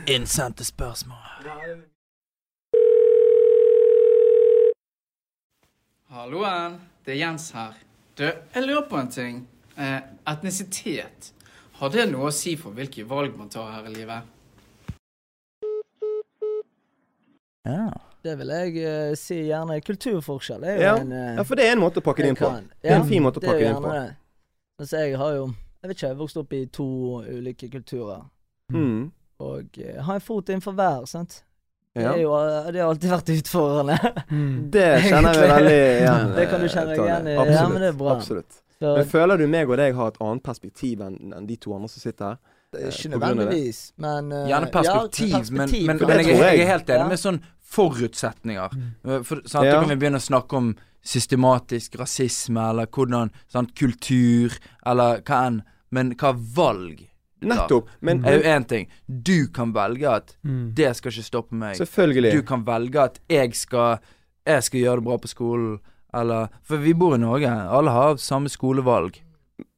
[0.08, 1.18] Innsendte spørsmål.
[6.10, 7.74] Halloen, det er Jens her.
[8.17, 9.44] Du, jeg lurer på en ting.
[9.78, 11.34] Eh, etnisitet.
[11.80, 14.23] Har det noe å si for hvilke valg man tar her i livet?
[17.67, 17.90] Ja.
[18.23, 19.77] Det vil jeg uh, si gjerne.
[19.86, 20.96] Kulturforskjell er jo Ja.
[21.00, 22.50] en uh, Ja, for det er en måte å pakke det inn på.
[22.50, 23.92] kan- Det er en fin måte å pakke det inn på.
[23.94, 24.15] det.
[24.80, 25.46] Altså, jeg har jo
[25.82, 26.86] Jeg vet ikke, jeg har vokst opp i to
[27.23, 28.25] ulike kulturer.
[28.73, 29.12] Mm.
[29.40, 31.44] Og uh, har en fot innenfor hver, sant.
[31.96, 32.12] Det, Ja.
[32.13, 32.34] er jo,
[32.71, 33.96] det har alltid vært utfordrende.
[34.30, 34.69] Mm.
[34.71, 36.36] Det kjenner jeg veldig igjen.
[36.36, 37.34] Det kan du kjenne deg igjen i.
[37.54, 38.12] Ja, men det er bra.
[38.17, 38.60] Absolutt.
[38.80, 41.73] Så Men føler du meg og deg har et annet perspektiv enn enn de to
[41.75, 42.38] andre som sitter her?
[42.71, 45.88] er ikke nødvendigvis, men uh, Gjerne perspektiv, ja, perspektiv.
[45.88, 46.60] men, men, men det jeg, jeg jeg.
[46.60, 47.08] er helt enig Ja.
[47.08, 47.40] med sånn
[47.75, 48.69] forutsetninger.
[49.04, 49.23] Mm.
[49.25, 49.71] For, sant, Ja.
[49.73, 54.56] Da kan vi begynne å snakke om systematisk rasisme, eller hvordan sant, Kultur,
[54.86, 55.62] eller hva enn.
[55.92, 57.06] Men hva valg
[57.42, 57.88] Nettopp.
[58.02, 58.88] Men er jo én ting.
[59.08, 60.73] Du kan velge at Mm.
[60.75, 61.77] det skal ikke stoppe meg.
[61.77, 62.32] selvfølgelig.
[62.34, 64.00] Du kan velge at jeg skal
[64.46, 65.80] Jeg skal gjøre det bra på skolen,
[66.14, 67.50] eller For vi bor i Norge.
[67.50, 69.22] Alle har samme skolevalg.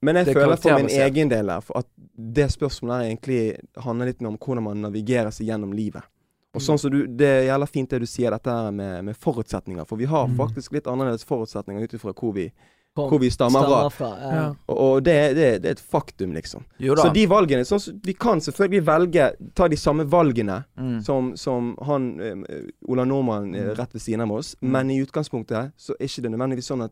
[0.02, 4.06] Men jeg er føler for min egen del her, at det spørsmålet her egentlig handler
[4.12, 6.04] litt mer om hvordan man navigerer seg gjennom livet.
[6.04, 6.58] Mm.
[6.58, 9.16] Og sånn som du, Det er jævla fint det du sier, dette her med, med
[9.18, 9.86] forutsetninger.
[9.88, 10.38] For vi har Mm.
[10.38, 12.52] faktisk litt annerledes forutsetninger ut ifra hvor vi,
[12.96, 13.89] hvor vi stammer fra.
[13.89, 14.10] fra.
[14.20, 14.32] Ja.
[14.36, 14.48] Ja.
[14.68, 16.66] Og, og det, det, det er et faktum, liksom.
[16.80, 20.98] Så de valgene sånn, Vi kan selvfølgelig velge ta de samme valgene mm.
[21.08, 23.76] som, som han eh, Ola Nordmann eh, Mm.
[23.78, 24.72] rett ved siden av oss, Mm.
[24.72, 26.92] men i utgangspunktet så er ikke det nødvendigvis sånn at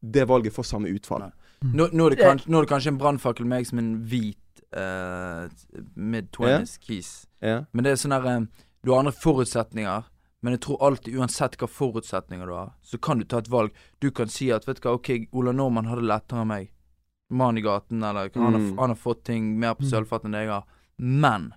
[0.00, 1.26] det valget får samme utfall.
[1.64, 1.72] Mm.
[1.74, 4.62] Nå, nå, er det kanskje, nå er det kanskje en brannfakkel meg som en hvit
[4.76, 5.48] uh,
[5.96, 7.26] mid-twenties kis.
[7.42, 7.64] yeah.
[7.72, 8.46] Men det er sånn eh,
[8.84, 10.06] Du har andre forutsetninger,
[10.42, 13.70] men jeg tror alltid, uansett hva forutsetninger du har, så kan du ta et valg.
[14.00, 16.70] Du kan si at vet du hva, ok, Ola Normann hadde lettere enn meg.
[17.30, 18.78] Mann i gaten, eller han, har, Mm.
[18.78, 19.90] han har fått ting mer på Mm.
[19.90, 20.64] sølvfat enn jeg har.
[20.98, 21.54] Men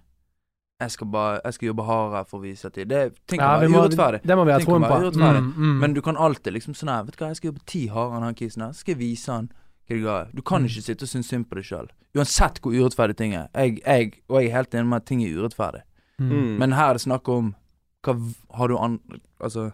[0.82, 3.60] jeg skal bare Jeg skal jobbe hardere for å vise at det Ting kan Ja,
[3.60, 4.22] være må- urettferdig.
[4.24, 5.12] Det må vi ha troen på.
[5.14, 5.80] Mm, mm.
[5.80, 8.18] Men du kan alltid liksom sånn her Vet du hva, jeg skal jobbe ti hardere
[8.18, 8.70] enn han kisen her.
[8.74, 9.50] Så skal jeg vise han.
[9.88, 10.68] Du kan Mm.
[10.68, 11.88] ikke sitte og synes synd på deg sjøl.
[12.16, 13.48] Uansett hvor urettferdig ting er.
[13.56, 15.82] Jeg, jeg, og jeg er helt enig med at ting er urettferdig.
[16.20, 16.58] Mm.
[16.60, 17.56] Men her er det snakk om
[18.04, 18.16] Hva
[18.60, 19.00] har du an...
[19.40, 19.72] Altså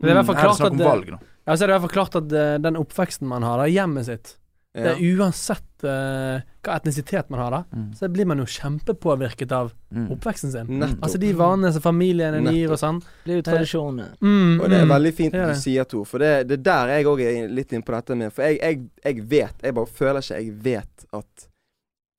[0.00, 1.18] Det er her er det snakk om det- valg, nå?
[1.46, 3.66] Ja, så er det i hvert fall klart at eh, den oppveksten man har, da,
[3.66, 4.36] hjemmet sitt
[4.72, 7.88] Det er uansett uh, hva etnisitet man har, da, Mm.
[7.98, 10.04] så blir man jo kjempepåvirket av Mm.
[10.14, 10.66] oppveksten sin.
[10.78, 11.00] Nettopp.
[11.02, 13.00] Altså de vanene som familien gir og sånn.
[13.24, 14.12] Det er jo tradisjoner.
[14.22, 14.92] Mm, Og det er mm.
[14.94, 16.04] veldig fint det er du sier, Tor.
[16.06, 18.60] For det, det er der jeg òg er litt inne på dette med For jeg,
[18.60, 21.48] jeg, jeg vet, jeg bare føler ikke jeg vet at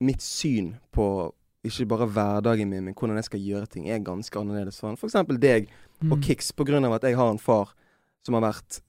[0.02, 1.06] mitt syn på
[1.64, 4.80] ikke bare hverdagen min, men hvordan jeg skal gjøre ting, er ganske annerledes.
[4.80, 5.68] For for eksempel deg
[6.02, 6.22] og Mm.
[6.22, 7.68] Kix, på grunn av at jeg har en far
[8.24, 8.80] som har vært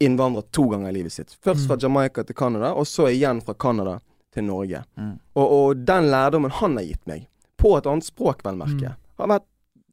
[0.00, 1.36] innvandrer to ganger i livet sitt.
[1.44, 1.80] Først fra Mm.
[1.82, 4.00] Jamaica til Canada, og så igjen fra Canada
[4.32, 4.84] til Norge.
[4.96, 5.18] Mm.
[5.36, 7.26] Og, og den lærdommen han har gitt meg,
[7.58, 8.96] på et annet språk, vel merke, Mm.
[9.18, 9.44] har vært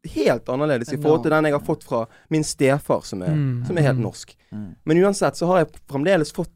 [0.06, 3.66] helt annerledes i forhold til den jeg har fått fra min stefar, som er, Mm.
[3.66, 4.04] som er helt Mm.
[4.04, 4.36] norsk.
[4.86, 6.52] Men uansett så har jeg fremdeles fått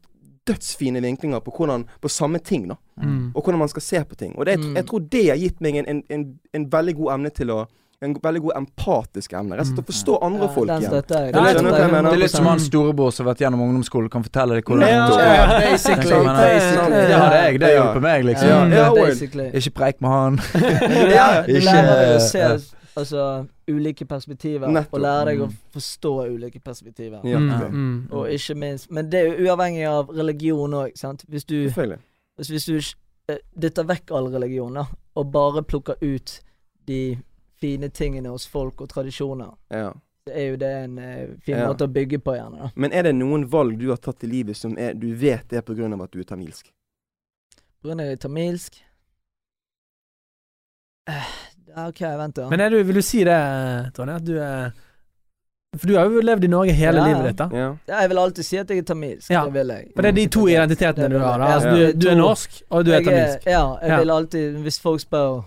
[0.50, 2.76] dødsfine vinklinger på hvordan På samme ting, da.
[3.00, 3.32] Mm.
[3.34, 4.34] Og hvordan man skal se på ting.
[4.38, 6.24] Og det, jeg, jeg tror det har gitt meg en, en, en,
[6.54, 7.66] en veldig god emne til å
[8.00, 9.58] En veldig god empatisk emne.
[9.58, 10.80] Rett og slett å forstå andre Ja, folk igjen.
[10.80, 10.88] Det.
[10.88, 14.24] Ja, det er- Det er litt som han storebror som har vært gjennom ungdomsskolen, kan
[14.24, 15.66] fortelle deg hvordan Ja, det ja, er.
[15.66, 16.22] Basically.
[16.24, 17.02] Basically.
[17.10, 17.82] Det hadde jeg, det Ja.
[17.82, 18.48] hjelper meg, liksom.
[18.48, 20.40] Ja, Ja, ja, Ikke preik med han.
[21.18, 23.04] Ja, Ikke- ja.
[23.04, 24.94] altså, ulike perspektiver, Nettopp.
[24.94, 25.56] og lære deg å Mm.
[25.72, 27.20] forstå ulike perspektiver.
[27.24, 27.70] Ja, Mm, det.
[27.72, 28.08] mm.
[28.12, 31.24] Og ikke minst Men det er jo uavhengig av religion òg, sant.
[31.28, 31.68] Hvis du,
[32.36, 32.78] hvis du
[33.32, 34.84] eh, dytter vekk all religion, da,
[35.16, 36.40] og bare plukker ut
[36.86, 37.18] de
[37.60, 39.92] fine tingene hos folk og tradisjoner, Ja.
[40.26, 41.66] så er jo det en eh, fin Ja.
[41.68, 42.58] måte å bygge på, gjerne.
[42.58, 45.48] da Men er det noen valg du har tatt i livet som er, du vet
[45.48, 46.72] det er på grunn av at du er tamilsk?
[47.82, 48.82] På grunn av tamilsk
[51.08, 51.24] eh, ja,
[51.76, 52.48] OK, vent, da.
[52.48, 53.36] Men er du, vil du si det,
[53.94, 54.70] Tonje, at du er
[55.78, 57.06] For du har jo levd i Norge hele Ja.
[57.06, 57.48] livet ditt, da.
[57.54, 57.68] Ja.
[57.88, 59.30] ja, jeg vil alltid si at jeg er tamilsk.
[59.30, 59.44] Ja.
[59.44, 59.84] Det vil jeg.
[59.94, 61.38] For det er de to identitetene du har.
[61.38, 61.54] da jeg.
[61.54, 63.46] Altså, du, du er norsk, og du er Jeg tamilsk.
[63.46, 63.98] Ja, jeg Ja.
[64.00, 65.44] vil alltid Hvis folk spør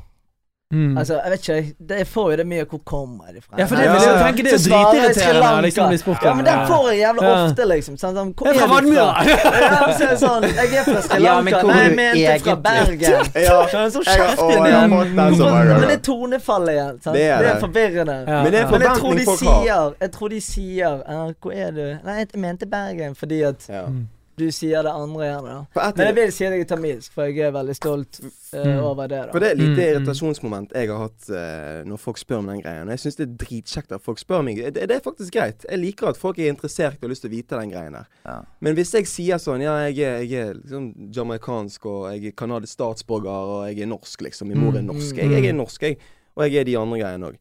[0.73, 0.97] Mm.
[0.97, 3.59] Altså, jeg vet ikke, det, jeg får jo det mye Hvor kommer det fra?
[3.59, 4.31] Ja, for det Ja, jeg ja.
[4.31, 5.61] det er dritirriterende Lanka.
[5.61, 6.23] liksom bli spurt.
[6.23, 7.33] Ja, men den får jeg jævla Ja.
[7.45, 7.97] ofte, liksom.
[8.01, 9.23] Sånn, sånn, hvor Jeg er fra du fra?
[9.23, 11.59] Ja, så er sånn, jeg er fra Sri Ja, men Lanka.
[11.67, 12.55] hvor Nei, er jeg mente fra?
[12.55, 13.29] Bergen.
[13.43, 13.59] Ja.
[13.73, 14.89] Sånn, så kjeft igjen.
[14.89, 16.97] fått den så mange Men det er tonefallet igjen.
[17.03, 17.15] Sant?
[17.15, 18.17] Det er Det er forvirrende.
[18.27, 18.71] Ja, Men det er.
[18.71, 21.85] Men jeg tror de sier Jeg tror de sier uh, Hvor er du?
[22.03, 23.85] Nei, jeg mente Bergen, fordi at Ja.
[23.85, 24.07] Mm.
[24.37, 25.51] Du sier det andre gjerne.
[25.75, 25.91] da.
[25.95, 28.29] Men jeg vil si at jeg er tamilsk, for jeg er veldig stolt uh,
[28.63, 28.79] Mm.
[28.85, 29.19] over det.
[29.25, 29.91] da for det er et lite Mm, mm.
[29.93, 32.89] irritasjonsmoment jeg har hatt uh, når folk spør om den greien.
[32.89, 34.57] Jeg syns det er dritkjekt at folk spør meg.
[34.73, 35.65] Det, det er faktisk greit.
[35.69, 38.05] Jeg liker at folk er interessert og har lyst til å vite den greien der.
[38.25, 38.39] Ja.
[38.61, 42.37] Men hvis jeg sier sånn Ja, jeg er, jeg er liksom jamaicansk, og jeg er
[42.37, 44.47] kanadisk statsborger, og jeg er norsk, liksom.
[44.53, 45.17] Min mor er norsk.
[45.17, 45.97] Jeg, jeg er norsk, jeg.
[46.35, 47.37] Og jeg er de andre greiene òg.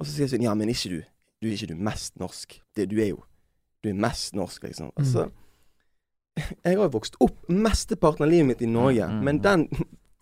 [0.00, 1.00] Og så sier jeg sånn Ja, men ikke du.
[1.42, 2.60] Du er ikke du mest norsk.
[2.76, 3.22] Det, du er jo
[3.84, 4.92] Du er mest norsk, liksom.
[4.96, 5.32] Mm.
[6.36, 9.42] Jeg har jo vokst opp mesteparten av livet mitt i Norge, Mm, mm, men mm.
[9.42, 9.68] den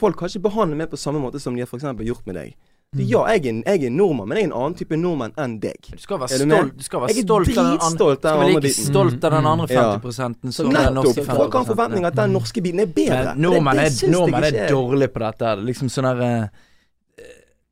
[0.03, 2.35] Folk har ikke behandlet meg på samme måte som de har for eksempel gjort med
[2.35, 2.55] deg.
[2.93, 5.55] Så ja, jeg er, jeg er nordmann, men jeg er en annen type nordmann enn
[5.63, 5.87] deg.
[5.95, 8.19] Du skal være du stolt, du skal være Jeg er stolt av den andre dritstolt
[8.21, 10.53] Skal vi være like stolt av den andre 50 ja.
[10.59, 11.71] som den norske folk har 50%.
[11.71, 13.23] forventninger at den norske biten er bedre.
[13.37, 15.55] Men nordmenn Det- det er, nordmenn ikke er dårlig på dette.
[15.71, 16.49] Liksom sånn der eh,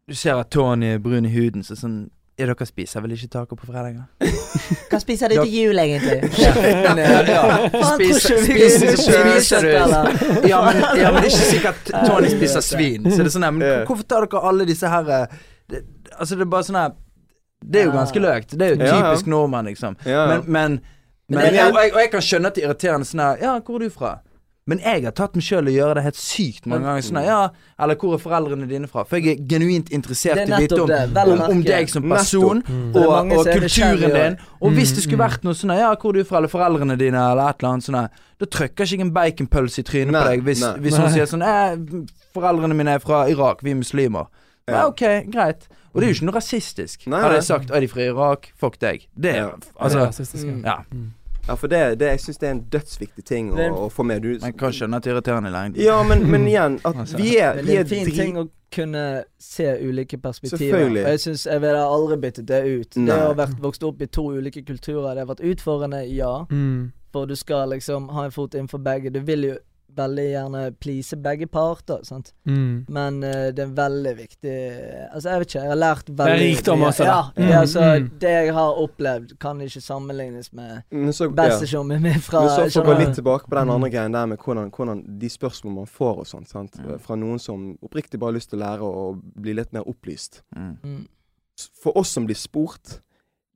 [0.08, 2.10] Du ser at Tony er brun i huden, så sånn
[2.40, 4.06] Ja, dere spiser vel ikke taco på fredager?
[4.90, 6.30] Hva spiser du til jul, egentlig?
[6.40, 6.52] ja,
[7.28, 7.42] ja.
[7.98, 9.68] Spiser, du
[10.48, 13.04] ja men, ja, men det er ikke sikkert Tony spiser svin.
[13.10, 15.36] Så det er sånn her, Men hvorfor tar dere alle disse her eh,
[15.70, 15.82] det,
[16.16, 16.96] Altså, det er bare sånn her
[17.60, 18.56] Det er jo ganske løkt.
[18.56, 19.98] Det er jo typisk nordmenn, liksom.
[20.06, 20.80] Men, men,
[21.30, 23.54] men er- og, jeg, og jeg kan skjønne at det er irriterende sånn her Ja,
[23.60, 24.14] hvor er du fra?
[24.70, 27.04] Men jeg har tatt meg sjøl i å gjøre det helt sykt mange ganger.
[27.08, 27.38] Sånn ja,
[27.82, 29.02] eller hvor er foreldrene dine fra?
[29.08, 30.92] For jeg er genuint interessert er i å vite om,
[31.34, 32.94] om, om deg som person, Mm.
[32.94, 34.36] Og, og kulturen din.
[34.60, 36.38] Og hvis det skulle Mm, vært noe sånn Ja, hvor er du fra?
[36.38, 37.98] Eller foreldrene dine, eller et eller annet sånn
[38.40, 41.26] Da trykker ikke jeg en baconpølse i trynet Nei, på deg hvis, hvis hun sier
[41.30, 41.76] sånn eh,
[42.36, 44.28] Foreldrene mine er fra Irak, vi er muslimer.
[44.70, 45.02] Ja, ok,
[45.32, 45.66] greit.
[45.90, 47.06] Og det er jo ikke noe rasistisk.
[47.10, 49.08] Nei, Hadde jeg sagt er de fra Irak, fuck deg.
[49.18, 49.48] Det er.
[49.74, 50.52] Altså, Ja, rasistisk, ja.
[50.52, 50.62] Mm.
[50.64, 50.78] ja.
[51.48, 54.22] Ja, for det, det jeg syns det er en dødsviktig ting å, å få med.
[54.22, 55.82] Du, Man kan skjønne at det er irriterende i lengden.
[55.82, 57.16] ja, men, men igjen, at Altså.
[57.16, 59.04] vi er, vi er det er en fin ting å kunne
[59.42, 60.58] se ulike perspektiver.
[60.62, 61.02] Selvfølgelig.
[61.04, 62.96] Og jeg synes jeg ville aldri byttet det ut.
[63.00, 63.06] Nei.
[63.10, 66.44] Det å ha vært vokst opp i to ulike kulturer, det har vært utfordrende, ja.
[66.50, 66.92] Mm.
[67.10, 69.10] For du skal liksom ha en fot innenfor begge.
[69.10, 69.56] Du vil jo
[69.96, 72.32] veldig gjerne please begge parter, sant.
[72.46, 72.86] Mm.
[72.88, 74.54] Men uh, det er veldig viktig
[75.12, 76.56] Altså, jeg vet ikke, jeg har lært er veldig Det mye.
[76.56, 77.04] rikdom, altså.
[77.04, 78.10] Ja, Mm, ja, altså, mm.
[78.20, 80.82] det jeg har opplevd, kan ikke sammenlignes med
[81.36, 83.74] bestesjommen min fra Men så får vi gå litt tilbake på den Mm.
[83.74, 86.78] andre greien der med hvordan, hvordan de spørsmålene man får og sånt, sant.
[86.80, 86.98] Mm.
[87.00, 90.42] Fra noen som oppriktig bare har lyst til å lære og bli litt mer opplyst.
[90.56, 90.76] Mm.
[90.84, 91.06] Mm.
[91.82, 93.00] For oss som blir spurt,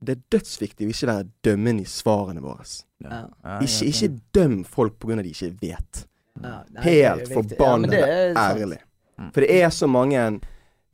[0.05, 2.65] det er dødsviktig å ikke være dømmende i svarene våre.
[3.01, 3.23] Ja.
[3.45, 5.23] Ja, Ikke, ikke døm folk pga.
[5.23, 6.07] de ikke vet.
[6.43, 7.29] Er Helt.
[7.33, 8.79] Forbannet er ærlig.
[9.19, 9.31] Mm.
[9.33, 10.41] For det er så mange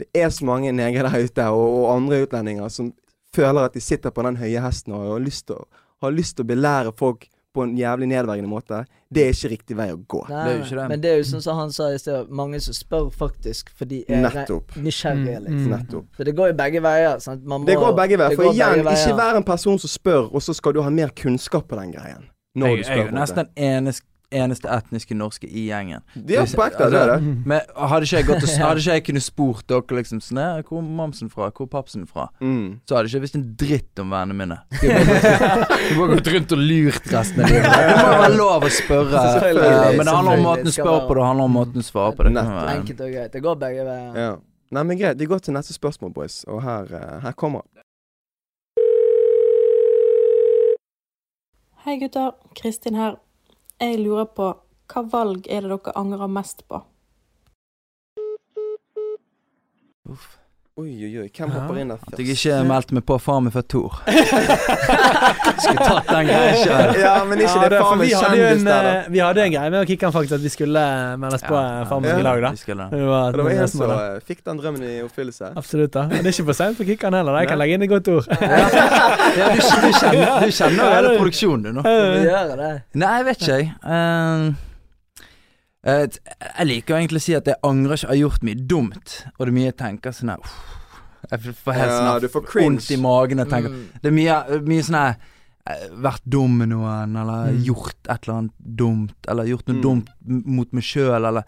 [0.01, 2.93] Det er så mange negere der ute, og, og andre utlendinger, som
[3.37, 5.67] føler at de sitter på den høye hesten og har lyst til å,
[6.03, 8.85] har lyst til å belære folk på en jævlig nedverdigende måte.
[9.13, 10.23] Det er ikke riktig vei å gå.
[10.31, 10.89] Nei, Det er jo ikke det.
[10.89, 14.05] Men det er jo sånn som han sa i sted, mange som spør faktisk fordi
[14.09, 14.77] er Nettopp.
[14.77, 15.67] nysgjerrige, Mm, liksom.
[15.67, 15.77] mm.
[15.77, 16.07] Nettopp.
[16.17, 17.19] Så det går jo begge veier.
[17.21, 17.45] Sant?
[17.45, 18.37] Man må, Det går begge veier.
[18.37, 18.97] For igjen, veier.
[18.97, 21.93] ikke vær en person som spør, og så skal du ha mer kunnskap på den
[21.93, 22.25] greien.
[22.57, 22.99] Når Jeg, du jeg spør.
[22.99, 23.93] er på jo nesten den
[24.33, 26.03] eneste, etniske norske i gjengen.
[26.15, 27.17] De er på altså, det er det.
[27.25, 27.43] Mm.
[27.51, 27.61] Men
[27.91, 30.79] hadde ikke jeg gått og, hadde ikke jeg kunnet spurt dere liksom sånn «Nei, Hvor
[30.79, 31.49] er mamsen fra?
[31.51, 32.29] Hvor er papsen fra?
[32.41, 32.81] Mm.
[32.87, 34.61] Så hadde ikke jeg visst en dritt om vennene mine.
[34.81, 37.71] Du bare gått- gått rundt og lurt resten av livet.
[37.71, 39.25] Det må være lov å spørre.
[39.51, 41.85] Eh, Men det handler om måten du spørre spør på, det handler om måten du
[41.87, 42.25] svarer på.
[42.31, 42.45] Det
[42.77, 43.33] Enkelt og greit.
[43.35, 44.19] Det går begge veier.
[44.21, 44.31] Ja.
[44.71, 45.19] Nei, men greit.
[45.19, 46.45] Vi går til neste spørsmål, boys.
[46.47, 47.65] Og her, eh, her kommer.
[51.85, 53.17] Hei gutter, Kristin her.
[53.81, 54.47] Jeg lurer på
[54.93, 56.83] hva valg er det dere angrer mest på?
[60.11, 60.40] Uff.
[60.81, 61.27] Oi, oi, oi.
[61.37, 62.15] Hvem hopper inn der først?
[62.15, 63.97] At jeg ikke meldte meg på Far med født Tor.
[65.61, 66.93] Skulle tatt den greia sjøl.
[67.03, 68.93] Ja, men ikke Ja, det vi hadde jo kjendis der, da.
[69.03, 70.85] eh, Vi hadde en greie med å kicke han faktisk, at vi skulle
[71.21, 72.01] meldes på Ja, ja, ja.
[72.07, 72.15] Ja.
[72.17, 72.53] i lag, da.
[72.55, 72.87] Vi det.
[72.95, 75.53] Det var, det var en som eh, fikk den drømmen i oppfyllelse.
[75.61, 75.93] Absolutt.
[75.99, 77.33] da Det er ikke for seint for kickeren heller.
[77.37, 77.45] da.
[77.45, 78.25] Jeg kan legge inn et godt ord.
[79.31, 81.85] Ja, du, du kjenner, jo hele produksjonen, du, nå.
[81.87, 82.73] Vi gjør det.
[82.99, 83.69] Nei, jeg vet ikke, jeg.
[83.85, 84.70] Eh, eh, t-
[85.85, 88.09] jeg liker jo egentlig å si at jeg angrer ikke.
[88.09, 89.15] Jeg har gjort mye dumt.
[89.39, 90.55] Og det er mye jeg tenker sånn her
[91.31, 93.87] Jeg får helt Ja, sånn vondt i magen og tenker Mm.
[94.03, 95.17] Det er mye, mye sånn her
[95.67, 97.65] eh, Vært dum med noen, eller Mm.
[97.65, 99.83] gjort et eller annet dumt, eller gjort noe Mm.
[99.83, 100.09] dumt
[100.47, 101.45] mot meg sjøl, eller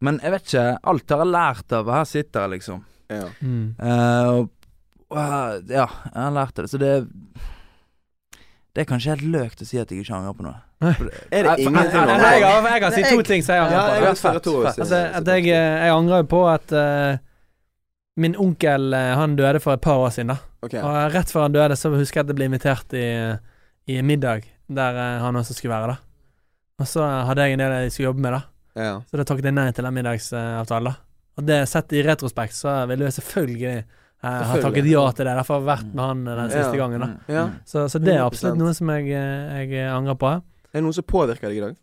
[0.00, 0.78] Men jeg vet ikke.
[0.84, 1.86] Alt har jeg lært av.
[1.86, 2.84] Her sitter jeg, liksom.
[3.08, 3.28] Ja.
[3.40, 3.74] Mm.
[3.80, 4.50] Eh, og,
[5.10, 6.70] og, eh, ja, jeg har lært av det.
[6.70, 7.08] Så det
[8.74, 10.60] Det er kanskje helt løkt å si at jeg ikke angrer på noe.
[10.80, 13.62] Er det ingenting Jeg, å jeg, angre jeg, jeg kan si to ting som jeg
[13.64, 14.56] angrer på.
[14.68, 17.16] Altså, at jeg, jeg angrer jo på at uh,
[18.20, 20.32] min onkel eh, han døde for et par år siden.
[20.34, 20.80] da okay.
[20.80, 23.06] Og rett før han døde, så husker jeg at jeg ble invitert i,
[23.92, 25.96] i middag der eh, han også skulle være.
[25.96, 28.42] da Og så hadde jeg en del jeg skulle jobbe med, da
[28.76, 28.94] Ja.
[29.08, 30.92] så da takket jeg nei til den middagsavtalen.
[30.92, 33.84] da Og det sett i retrospekt, så ville jeg selvfølgelig jeg
[34.24, 34.62] ha Selvfølgelig.
[34.64, 35.32] takket ja til det.
[35.36, 36.80] Derfor har jeg vært med han eh, den siste Ja.
[36.80, 37.00] gangen.
[37.00, 37.18] da Mm.
[37.28, 37.48] Ja.
[37.64, 40.30] Så, så det er absolutt noe som jeg, eh, jeg angrer på.
[40.76, 41.76] Er det noen som påvirker deg i dag?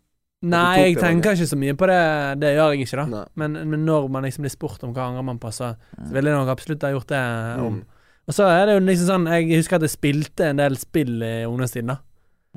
[0.44, 2.00] Nei, jeg tenker ikke så mye på det.
[2.42, 3.22] Det gjør jeg ikke, da.
[3.40, 6.30] Men, men når man liksom blir spurt om hva angrer man på, så, så ville
[6.30, 7.22] jeg nok absolutt ha gjort det
[7.64, 7.78] om.
[7.80, 8.10] Mm.
[8.28, 11.18] Og så er det jo liksom sånn Jeg husker at jeg spilte en del spill
[11.24, 11.90] i ungdomstiden.
[11.92, 11.98] da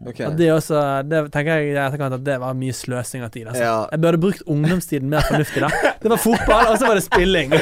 [0.06, 0.20] Ok.
[0.28, 3.48] Og det også Det tenker jeg i etterkant at det var mye sløsing av tid.
[3.50, 3.64] Altså.
[3.64, 3.78] Ja.
[3.92, 5.64] Jeg burde brukt ungdomstiden mer fornuftig.
[5.64, 5.70] da
[6.04, 7.56] Det var fotball, og så var det spilling.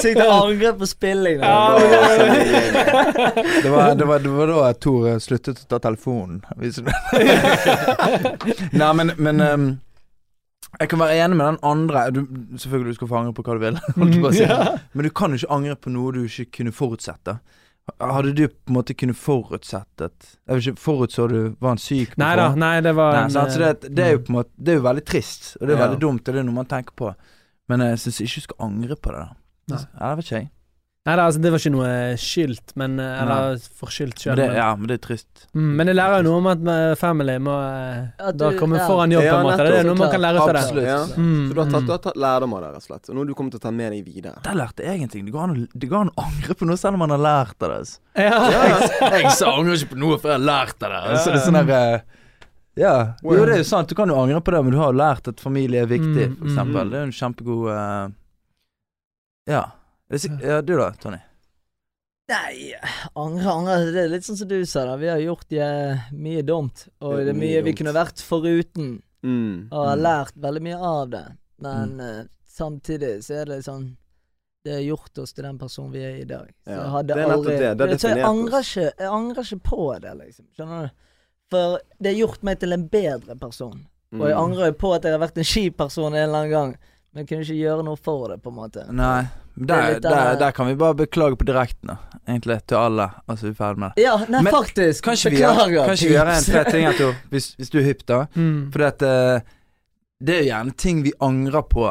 [0.00, 1.44] Sykt å angre på spilling.
[1.44, 1.76] Ja,
[3.62, 6.40] Det var, det, var, det var da Tor eh, sluttet å ta telefonen.
[8.72, 9.66] Nei, men, men um,
[10.80, 12.06] Jeg kan være enig med den andre.
[12.16, 12.22] Du,
[12.58, 14.48] selvfølgelig du skal få angre på hva du vil, holdt på å si.
[14.96, 17.36] Men du kan jo ikke angre på noe du ikke kunne forutsette.
[17.98, 22.12] Hadde du på en måte kunne forutsettet Jeg vet ikke, Forutså du var han syk?
[22.14, 24.50] på Nei da, nei, det var Nei, en, det, det er jo på en måte
[24.56, 25.86] Det er jo veldig trist, og det er Ja.
[25.88, 27.10] veldig dumt, og det er noe man tenker på.
[27.68, 29.24] Men jeg syns ikke du skal angre på det.
[29.72, 29.78] da.
[29.98, 30.50] Ja, det vet ikke jeg.
[31.02, 31.86] Nei da, altså, det var ikke noe
[32.22, 34.38] skylt, men eh, Eller forskyldt sjøl.
[34.54, 35.48] ja, men det er trist.
[35.50, 38.78] mm, men det lærer jo noe om at eh, family må eh, du, da komme
[38.78, 38.84] ja.
[38.86, 39.64] foran jobb, på Ja, en måte.
[39.66, 40.60] Det er noe man kan lære ut det.
[40.62, 40.86] Absolutt.
[40.86, 41.00] Ja.
[41.18, 41.88] Mm, Så du har, tatt, mm.
[41.88, 43.10] du har tatt lærdom av det, rett og slett.
[43.10, 44.36] Og noe du kommer til å ta med deg videre.
[44.46, 45.26] Der lærte jeg ingenting.
[45.26, 47.24] Det går an å, det går an å angre på noe selv om man har
[47.26, 47.80] lært av det.
[47.82, 47.98] altså.
[48.22, 48.38] Ja.
[49.18, 51.18] Jeg sa angrer ikke på noe før jeg har lært av det.
[51.26, 52.48] Så det er sånn der, eh,
[52.78, 52.94] Ja.
[53.26, 53.90] Jo, det er jo sant.
[53.90, 56.30] Du kan jo angre på det, men du har jo lært at familie er viktig,
[56.30, 56.86] Mm, for eksempel.
[56.86, 56.90] mm.
[56.94, 58.18] Det er jo en kjempegod uh,
[59.50, 59.64] Ja.
[60.12, 60.60] Er ja.
[60.62, 61.18] Du da, Tony?
[62.32, 62.72] Nei,
[63.18, 63.78] angre, angre.
[63.92, 64.96] Det er litt sånn som du sa, da.
[65.00, 66.86] Vi har gjort eh, mye dumt.
[67.02, 69.00] Og det er mye vi kunne vært foruten.
[69.22, 69.68] Mm.
[69.70, 70.02] Og har Mm.
[70.02, 71.24] lært veldig mye av det.
[71.62, 73.96] Men eh, samtidig så er det sånn
[74.64, 76.46] Det har gjort oss til den personen vi er i dag.
[76.64, 77.70] Så Ja, jeg hadde det er aldri det.
[77.78, 80.46] Det har så jeg angrer, ikke, jeg angrer ikke på det, liksom.
[80.54, 80.90] Skjønner du?
[81.50, 83.80] For det har gjort meg til en bedre person.
[84.12, 84.42] Og jeg Mm.
[84.44, 86.76] angrer jo på at jeg har vært en kjip person en eller annen gang.
[87.12, 88.86] Men kunne ikke gjøre noe for det, på en måte.
[88.88, 89.26] Nei.
[89.26, 91.96] er Der, der, der kan vi bare beklage på direkten, da.
[92.24, 93.10] Egentlig til alle.
[93.28, 94.04] Altså, vi er ferdig med det.
[94.06, 95.04] Ja, nei, Men faktisk.
[95.04, 95.84] Kan ikke vi gjør, Beklager.
[95.90, 98.22] kan vi gjør en tre ting etterpå, hvis, hvis du er hypp, da?
[98.42, 98.70] Mm.
[98.72, 99.44] For at eh,
[100.24, 101.84] det er jo gjerne ting vi angrer på,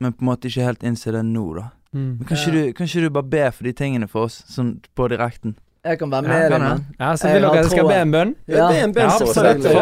[0.00, 1.66] men på en måte ikke helt innser det nå, da.
[1.92, 2.08] Mm.
[2.18, 2.72] Men kan ikke, Ja.
[2.72, 5.58] du, du bare be for de tingene for oss, sånn på direkten?
[5.84, 6.84] Jeg kan være Ja, med kan deg, mann.
[7.00, 8.30] Ja, så vil dere har at jeg skal be en bønn?
[8.48, 9.64] Ja, det er en bønn Ja, absolutt.
[9.64, 9.72] og.
[9.74, 9.80] For-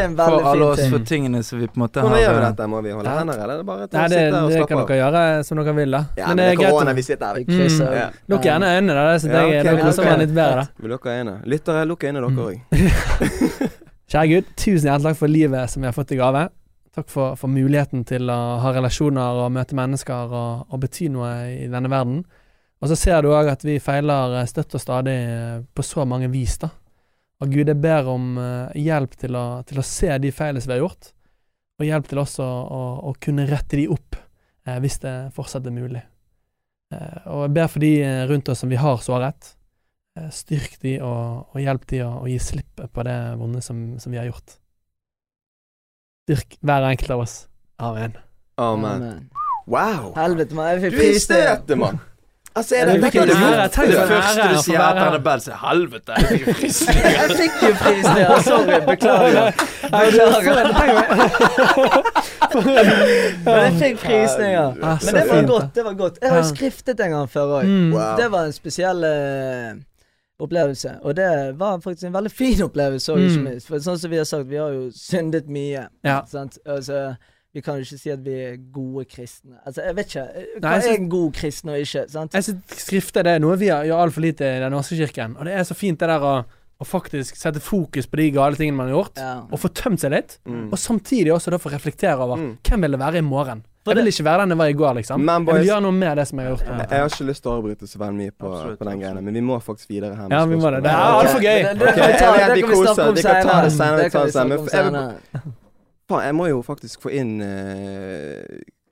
[0.00, 0.90] er en For veldig alle fin oss ting.
[0.94, 2.68] for tingene som vi på en måte Hvordan har gjør vi eh, dette?
[2.72, 4.48] Må vi holde hender, eller er det bare å Nei, det, slappe av?
[4.54, 6.00] det kan dere gjøre som dere vil, da.
[6.16, 7.94] Ja, men men det er korona, vi sitter her.
[8.00, 8.08] Ja.
[8.32, 10.56] Lukk gjerne øynene, da, Det syns jeg, dere som er litt bedre.
[10.56, 10.66] da.
[10.80, 11.36] Vi lukker øynene.
[11.44, 12.36] Lyttere, lukk øynene Mm.
[12.36, 12.60] dere òg.
[14.10, 16.48] Kjære Gud, tusen hjertelig takk for livet som vi har fått i gave.
[16.94, 21.30] Takk for, for muligheten til å ha relasjoner og møte mennesker og, og bety noe
[21.64, 22.24] i denne verden.
[22.84, 26.04] Og så ser du òg at vi feiler eh, støtt og stadig eh, på så
[26.08, 26.68] mange vis, da.
[27.42, 30.70] Og Gud, jeg ber om eh, hjelp til å, til å se de feilene som
[30.70, 31.08] vi har gjort,
[31.80, 35.74] og hjelp til også å, å kunne rette de opp eh, hvis det fortsatt er
[35.74, 36.04] mulig.
[36.92, 37.92] Eh, og jeg ber for de
[38.30, 39.54] rundt oss som vi har såret.
[40.20, 43.80] Eh, styrk de og, og hjelp de å, og gi slipp på det vonde som,
[43.98, 44.58] som vi har gjort.
[46.28, 47.38] Styrk hver enkelt av oss.
[47.82, 48.14] Amen.
[48.60, 49.02] Amen.
[49.02, 49.30] Amen.
[49.66, 50.12] Wow!
[50.16, 50.70] Helvete, mann.
[50.76, 51.40] Jeg Du fikk er i pris det.
[51.42, 51.98] støtet, mann!
[52.54, 53.68] Altså, er det du fikk en ære.
[53.74, 55.38] Tenk Det for en første ære du å få sier være etter her.
[55.44, 57.10] Så helvete, jeg fikk jo frysninger.
[57.20, 58.28] Jeg fikk jo frysninger.
[58.46, 58.76] Sorry.
[58.90, 59.48] Beklager.
[59.94, 60.66] Beklager.
[63.44, 64.78] Men jeg fikk frysninger.
[64.78, 65.74] Men det var godt.
[65.74, 67.66] det var godt Jeg har jo skriftet en gang før òg.
[67.66, 67.92] Mm.
[68.20, 69.74] Det var en spesiell eh,
[70.46, 70.94] opplevelse.
[71.02, 71.28] Og det
[71.58, 73.60] var faktisk en veldig fin opplevelse Mm.
[73.66, 75.88] For sånn som vi har sagt, vi har jo syndet mye.
[76.06, 76.20] Ja.
[76.30, 76.58] Sant?
[76.66, 77.14] Altså,
[77.54, 79.56] vi kan jo ikke si at vi er gode kristne.
[79.66, 80.24] Altså, jeg vet ikke.
[80.34, 82.04] eh, Hva Nei, synes, er en god kristen og ikke?
[82.10, 82.32] Sant?
[82.34, 85.36] Jeg synes Skrifter det er noe vi har- gjør altfor lite i Den norske kirken.
[85.38, 86.44] Og det er så fint det der å,
[86.80, 89.34] å faktisk sette fokus på de gale tingene man har gjort, Ja.
[89.50, 90.38] og få tømt seg litt.
[90.44, 90.72] Mm.
[90.72, 92.58] Og samtidig også da få reflektere over Mm.
[92.64, 93.62] hvem vil det være i morgen.
[93.84, 95.20] For Jeg vil ikke være den jeg var i går, liksom.
[95.20, 96.68] Men Jeg vil gjøre noe med det som jeg har gjort.
[96.68, 98.98] en Jeg har ikke lyst til å avbryte så veldig mye på, Absolutt, på den
[99.00, 100.22] greiene, men vi må faktisk videre her.
[100.28, 100.82] med Ja, vi må det.
[100.82, 101.62] Det er altfor gøy.
[101.62, 101.76] Det, Okay.
[101.76, 102.48] det, Ok, kan vi jeg ta, senere.
[102.48, 105.63] det vi kan vi vi kan ta det senere.
[106.08, 108.42] Faen, jeg må jo faktisk få inn uh,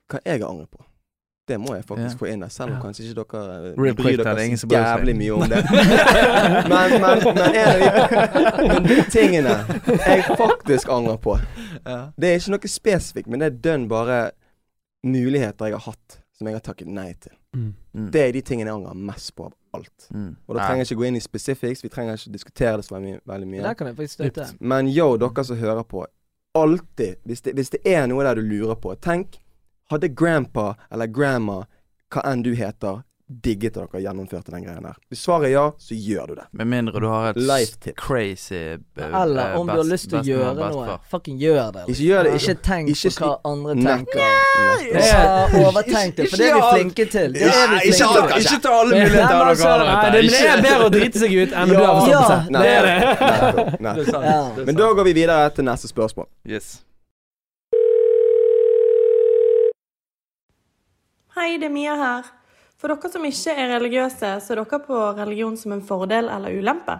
[0.09, 0.81] hva jeg har angret på.
[1.47, 2.19] Det må jeg faktisk yeah.
[2.19, 2.83] få inn der, selv om yeah.
[2.85, 5.59] kanskje ikke dere eh, Real bryr er dere så jævlig mye om det.
[6.71, 7.89] men, men, men en av de,
[8.69, 9.57] men de tingene
[9.89, 12.05] jeg faktisk angrer på yeah.
[12.15, 14.21] Det er ikke noe spesifikt, men det er dønn bare
[15.03, 17.35] muligheter jeg har hatt som jeg har takket nei til.
[17.55, 17.73] Mm.
[17.93, 18.07] Mm.
[18.15, 20.07] Det er de tingene jeg angrer mest på av alt.
[20.15, 20.31] Mm.
[20.47, 22.95] Og da trenger jeg ikke gå inn i specifics, vi trenger ikke diskutere det så
[22.95, 23.63] veldig, veldig mye.
[23.67, 24.47] Der kan jeg faktisk støtte.
[24.59, 26.05] Men yo, dere som hører på,
[26.53, 29.39] alltid, hvis det, hvis det er noe der du lurer på, tenk
[29.91, 31.65] Hadde grandpa eller grandma,
[32.09, 33.01] hva enn du heter,
[33.41, 34.97] digget dere gjennomførte den greien der?
[35.09, 36.45] Hvis svaret er ja, så gjør du det.
[36.51, 37.95] Med mindre du har et Life tip.
[37.97, 41.85] crazy eh, Eller om du har lyst til å gjøre noe, fucking gjør det.
[41.93, 42.33] Ikke gjør det.
[42.41, 44.21] Ikke tenk ikke på hva andre tenker.
[44.23, 45.23] Nei Ja,
[45.63, 47.33] overtenk det, for det er vi flinke til.
[47.33, 48.45] Det er vi Ikke flinke til.
[48.45, 50.11] ikke ta alle muligheter dere har.
[50.13, 52.03] Det, er bedre å drite seg ut enn å bli av Ja.
[52.03, 52.51] stoppe seg.
[52.53, 52.63] Nei.
[52.63, 54.65] Det er det.
[54.69, 56.27] Men da går vi videre til neste spørsmål.
[56.45, 56.73] Yes.
[61.33, 62.27] Hei, det er Mia her.
[62.83, 66.51] For dere som ikke er religiøse, så er dere på religion som en fordel eller
[66.59, 66.97] ulempe?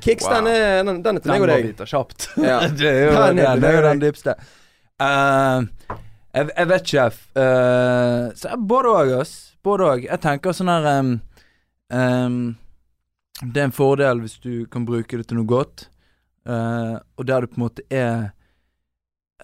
[0.00, 0.34] Kicks, Wow.
[0.34, 1.56] den, er, den, den er til meg og deg.
[1.56, 1.66] deg.
[1.66, 2.28] må vite kjapt.
[2.40, 2.56] Ja.
[2.80, 4.34] det er jo Den den, jo den dypeste.
[4.96, 5.68] Uh,
[6.32, 7.04] jeg, jeg vet ikke,
[7.36, 9.36] uh, så Både òg, ass.
[9.62, 10.08] Både òg.
[10.08, 11.12] Jeg tenker sånn her um,
[11.92, 12.40] um,
[13.44, 15.90] Det er en fordel hvis du kan bruke det til noe godt.
[16.48, 18.32] uh, og der du på en måte er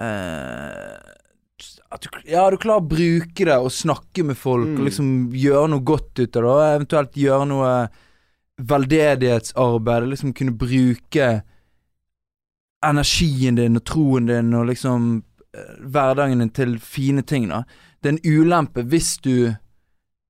[0.00, 1.17] eh,
[1.90, 4.78] at du, Ja, du klarer å bruke det og snakke med folk Mm.
[4.78, 7.72] og liksom gjøre noe godt ut av det, og eventuelt gjøre noe
[8.58, 11.42] veldedighetsarbeid, liksom kunne bruke
[12.86, 15.22] energien din og troen din og liksom
[15.54, 17.64] eh, hverdagen din til fine ting, da.
[18.02, 19.54] Det er en ulempe hvis du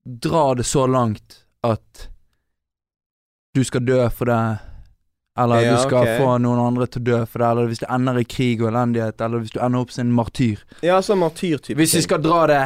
[0.05, 2.09] drar det så langt at
[3.55, 4.59] du skal dø for det,
[5.39, 6.19] eller Ja, du skal okay.
[6.19, 8.73] få noen andre til å dø for det, eller hvis det ender i krig og
[8.73, 10.59] elendighet, eller hvis du ender opp som en martyr.
[10.83, 11.77] Ja, sånn martyrtype.
[11.79, 12.63] Hvis vi skal dra det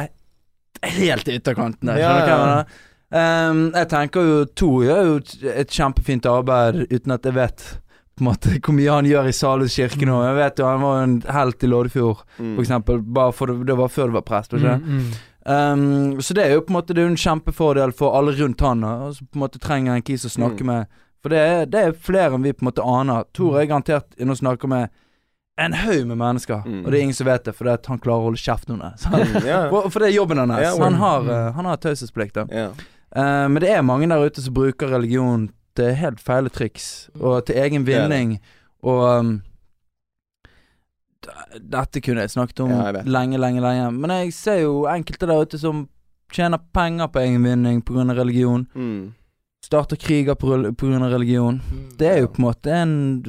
[0.97, 2.59] helt til ytterkantene, Ja, ja.
[2.63, 2.65] Um,
[3.13, 7.57] Ehm, jeg tenker jo To gjør jo et- kjempefint arbeid uten at jeg vet
[8.17, 10.17] på en måte hvor mye han gjør i Salhus kirke nå.
[10.25, 12.55] Jeg vet jo han var en helt i Loddefjord, Mm.
[12.55, 13.01] for eksempel.
[13.13, 14.81] Bare for det, det var før du var prest, var ikke det?
[14.81, 15.13] Mm, mm.
[15.45, 18.31] Um, så det er jo på en måte Det er jo en kjempefordel for alle
[18.31, 18.83] rundt han.
[18.83, 20.65] Og på en måte trenger en kis å snakke Mm.
[20.65, 20.87] med.
[21.23, 23.23] For det er, det er flere enn vi på en måte aner.
[23.33, 24.89] Tor er garantert inne og snakker med
[25.63, 26.81] en haug med mennesker, Mm.
[26.85, 28.79] og det er ingen som vet det, fordi at han klarer å holde kjeft om
[28.81, 28.89] det.
[29.05, 30.79] Mm, for, for det er jobben hans.
[30.81, 31.29] Han har, Mm.
[31.29, 32.37] eh, han har taushetsplikt.
[32.51, 32.71] Yeah.
[33.15, 37.45] Eh, men det er mange der ute som bruker religion til helt feile triks, og
[37.45, 38.39] til egen Det er vinning.
[38.83, 39.41] Og um,
[41.61, 43.91] dette kunne jeg snakket om Ja, jeg lenge, lenge, lenge.
[43.95, 45.85] Men jeg ser jo enkelte der ute som
[46.33, 48.09] tjener penger på egen vinning pga.
[48.17, 48.67] religion.
[48.75, 49.13] Mm.
[49.73, 51.09] Starter kriger pga.
[51.09, 51.61] religion.
[51.71, 51.97] Mm.
[51.97, 53.23] Det er jo på en måte en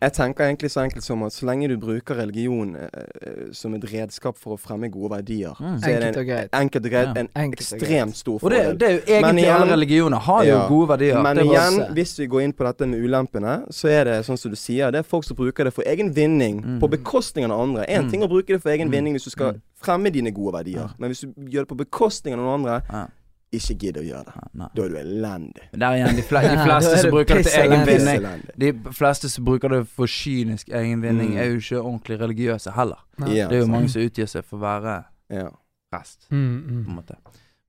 [0.00, 2.84] Jeg tenker egentlig så enkelt som at så lenge du bruker religion eh,
[3.22, 5.80] eh, som et redskap for å fremme gode verdier, Mm.
[5.82, 7.20] så er det en, enkelt og greit Ja.
[7.20, 10.52] en Enkelt ekstremt stor Og det, det er jo egentlig igjen- alle religioner har jo
[10.54, 10.68] Ja.
[10.68, 11.22] gode verdier.
[11.22, 11.92] Men igjen, også.
[11.94, 14.92] hvis vi går inn på dette med ulempene, så er det sånn som du sier,
[14.92, 16.78] det er folk som bruker det for egen vinning, Mm.
[16.80, 17.86] på bekostning av noen andre.
[17.88, 18.10] Én Mm.
[18.10, 18.92] ting å bruke det for egen Mm.
[18.94, 19.60] vinning hvis du skal Mm.
[19.82, 20.88] fremme dine gode verdier, Ja.
[20.96, 23.06] men hvis du gjør det på bekostning av noen andre, Ja.
[23.52, 24.42] Ikke gidd å gjøre det.
[24.60, 24.68] Nei.
[24.76, 25.62] Da er du elendig.
[25.72, 28.92] Men Der igjen, de, fl de fleste som bruker det til egenvinning egen vinning De
[28.98, 31.38] fleste som bruker det for kynisk egen vinning, Mm.
[31.38, 33.00] er jo ikke ordentlig religiøse heller.
[33.18, 33.30] Nei.
[33.36, 35.48] Ja, Det er jo mange som utgir seg for å være Ja.
[35.92, 36.94] prest, Mm, på en mm.
[36.96, 37.16] måte.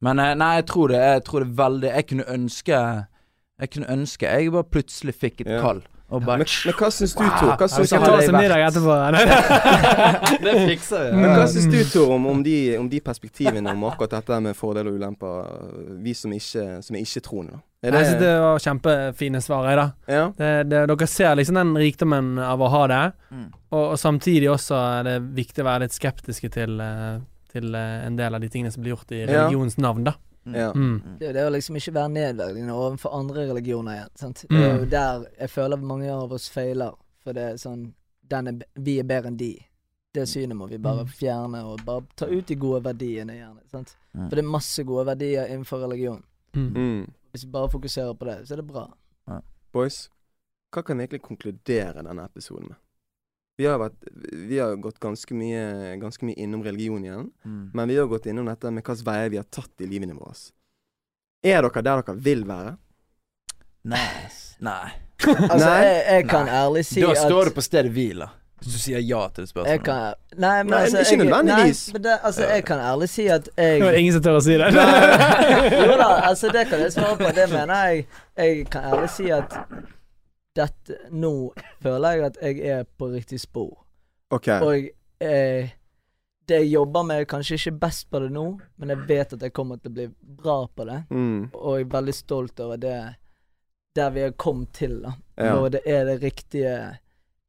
[0.02, 3.06] Men eh, nei, jeg tror det, jeg tror det veldig Jeg kunne ønske
[3.60, 5.62] Jeg kunne ønske jeg bare plutselig fikk et Ja.
[6.10, 7.36] Og bare Men, men hva syns du, Wow.
[7.40, 7.52] Tor?
[7.60, 8.94] Hva syns Vi ta det oss en middag etterpå.
[10.44, 11.18] Det fikser vi.
[11.22, 14.58] Men hva syns du, Tor, om, om, de, om de perspektivene om akkurat dette med
[14.58, 15.52] fordeler og ulemper,
[16.04, 17.60] vi som ikke, som er ikke-troende?
[17.80, 17.94] Det...
[17.94, 19.86] Jeg synes det var kjempefine svar, jeg, da.
[20.12, 20.24] Ja?
[20.36, 23.52] Det, det, dere ser liksom den rikdommen av å ha det, Mm.
[23.70, 27.20] og, og samtidig også er det viktig å være litt skeptiske til, eh,
[27.54, 29.28] til eh, en del av de tingene som blir gjort i Ja.
[29.46, 30.16] religions navn, da.
[30.54, 30.72] Ja.
[30.74, 31.18] Mm.
[31.20, 34.10] Det er det å liksom ikke være nedverdigende overfor andre religioner igjen.
[34.16, 34.46] Sant?
[34.50, 34.90] Det er jo Mm.
[34.90, 36.94] der jeg føler mange av oss feiler.
[37.24, 37.94] For det er sånn
[38.30, 39.58] den er, Vi er bedre enn de.
[40.14, 41.08] Det synet må vi bare Mm.
[41.10, 43.60] fjerne, og bare ta ut de gode verdiene, gjerne.
[43.72, 43.96] Sant?
[44.16, 44.30] Mm.
[44.30, 46.24] For det er masse gode verdier innenfor religion.
[46.54, 46.74] Mm.
[46.76, 47.12] Mm.
[47.34, 48.88] Hvis vi bare fokuserer på det, så er det bra.
[49.72, 50.10] Boys,
[50.74, 52.78] hva kan vi egentlig konkludere denne episoden med?
[53.60, 53.98] Vi har, vært,
[54.48, 55.64] vi har gått ganske mye,
[56.00, 57.72] ganske mye innom religion igjen, Mm.
[57.76, 60.32] men vi har gått innom dette med hvilke veier vi har tatt i livene våre.
[61.44, 62.78] Er dere der dere vil være?
[63.84, 64.06] Nei.
[64.64, 64.90] Nei.
[65.28, 65.84] Altså, Nei.
[65.84, 68.30] jeg, jeg kan ærlig si da står du på stedet hvil, da.
[68.60, 69.72] Hvis du sier ja til det spørsmålet.
[69.72, 71.84] jeg kan, Nei, men Nei, altså ikke nødvendigvis.
[71.88, 74.40] Nei, men det, altså, jeg kan ærlig si at jeg Det var ingen som tør
[74.40, 74.68] å si det.
[75.88, 77.32] jo da, altså det kan jeg svare på.
[77.36, 78.06] Det mener jeg.
[78.40, 79.56] Jeg kan ærlig si at
[80.56, 81.52] dette Nå
[81.84, 83.76] føler jeg at jeg er på riktig spor.
[84.34, 84.48] OK.
[84.62, 84.90] Og
[85.24, 85.70] eh,
[86.50, 88.46] det jeg jobber med, er kanskje ikke best på det nå,
[88.82, 90.08] men jeg vet at jeg kommer til å bli
[90.40, 91.00] bra på det.
[91.14, 91.50] Mm.
[91.54, 92.98] Og jeg er veldig stolt over det
[93.96, 95.14] der vi har kommet til, da.
[95.38, 95.54] Ja.
[95.60, 96.74] Og det er det riktige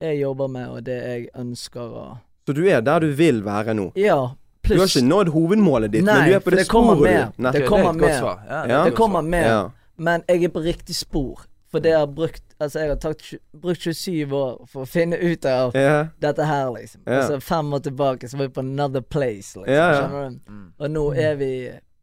[0.00, 2.04] jeg jobber med, og det jeg ønsker å
[2.48, 3.90] Så du er der du vil være nå?
[4.00, 7.30] Ja, Du har ikke nådd hovedmålet ditt, men du er på det, det sporet mer.
[7.32, 7.42] du.
[7.42, 7.56] Nettopp.
[7.56, 8.42] Det kommer det er mer.
[8.48, 9.22] Ja, er Det kommer.
[9.40, 9.60] Ja.
[9.96, 11.46] Men jeg er på riktig spor.
[11.70, 13.22] For det har brukt Altså, jeg har tatt,
[13.56, 16.08] brukt 27 år for å finne ut av yeah.
[16.20, 17.00] dette her, liksom.
[17.08, 17.22] Yeah.
[17.22, 19.70] Og så fem år tilbake så var vi på another place, liksom.
[19.72, 19.94] Yeah.
[19.96, 20.40] Skjønner du?
[20.52, 20.66] Mm.
[20.78, 21.48] Og nå er vi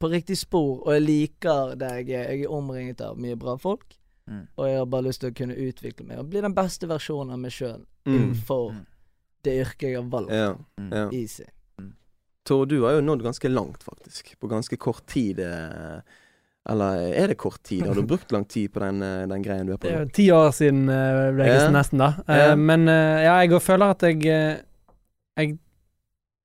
[0.02, 2.32] på riktig spor, og jeg liker det jeg er.
[2.34, 3.86] Jeg er omringet av mye bra folk.
[4.30, 4.48] Mm.
[4.58, 7.34] Og jeg har bare lyst til å kunne utvikle meg og bli den beste versjonen
[7.38, 8.16] av meg sjøl Mm.
[8.16, 8.82] innenfor Mm.
[9.44, 10.34] det yrket jeg har valgt.
[10.34, 10.56] Ja.
[10.80, 11.14] Mm.
[11.14, 11.44] Easy.
[12.48, 14.40] Tor, du har jo nådd ganske langt, faktisk.
[14.40, 15.40] På ganske kort tid.
[15.40, 16.00] eh,
[16.70, 17.86] Eller er det kort tid?
[17.88, 20.02] Har du brukt lang tid på den, eh, den greien du er på Det er
[20.04, 21.70] jo ti år siden uh, Ja.
[21.72, 22.10] nesten, da.
[22.28, 22.56] Uh, Ja.
[22.60, 24.58] Men uh, ja, jeg føler at jeg, eh,
[25.38, 25.58] jeg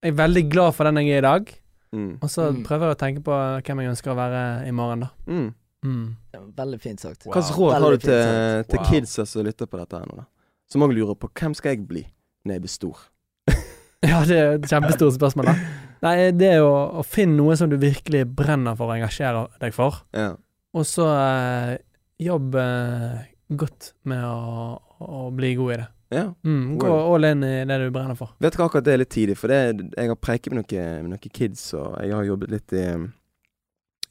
[0.02, 1.50] Jeg er veldig glad for den jeg er i dag.
[1.94, 2.18] Mm.
[2.22, 2.62] Og så Mm.
[2.64, 3.34] prøver jeg å tenke på
[3.66, 5.08] hvem jeg ønsker å være i morgen, da.
[5.26, 5.54] Mm.
[5.84, 6.16] Mm.
[6.56, 7.26] Veldig fint sagt.
[7.26, 7.32] Wow.
[7.34, 8.86] Slags råd har du til, til Wow.
[8.90, 10.24] kidsa som lytter på dette her nå, da?
[10.70, 12.06] Som òg lurer på hvem skal jeg bli
[12.46, 12.98] når jeg blir stor?
[14.02, 15.54] Ja, det er et kjempestort spørsmål, da.
[16.02, 19.74] Nei, det er jo å finne noe som du virkelig brenner for og engasjerer deg
[19.76, 20.02] for.
[20.16, 20.32] Ja.
[20.74, 21.74] Og så eh,
[22.22, 23.20] jobb eh,
[23.54, 25.88] godt med å, å bli god i det.
[26.12, 26.26] Ja.
[26.44, 28.34] Mm, gå all in i det du brenner for.
[28.42, 29.60] Vet ikke akkurat det er litt tidlig, for det,
[29.96, 32.86] jeg har preiket med med noen kids, og jeg har jobbet litt i,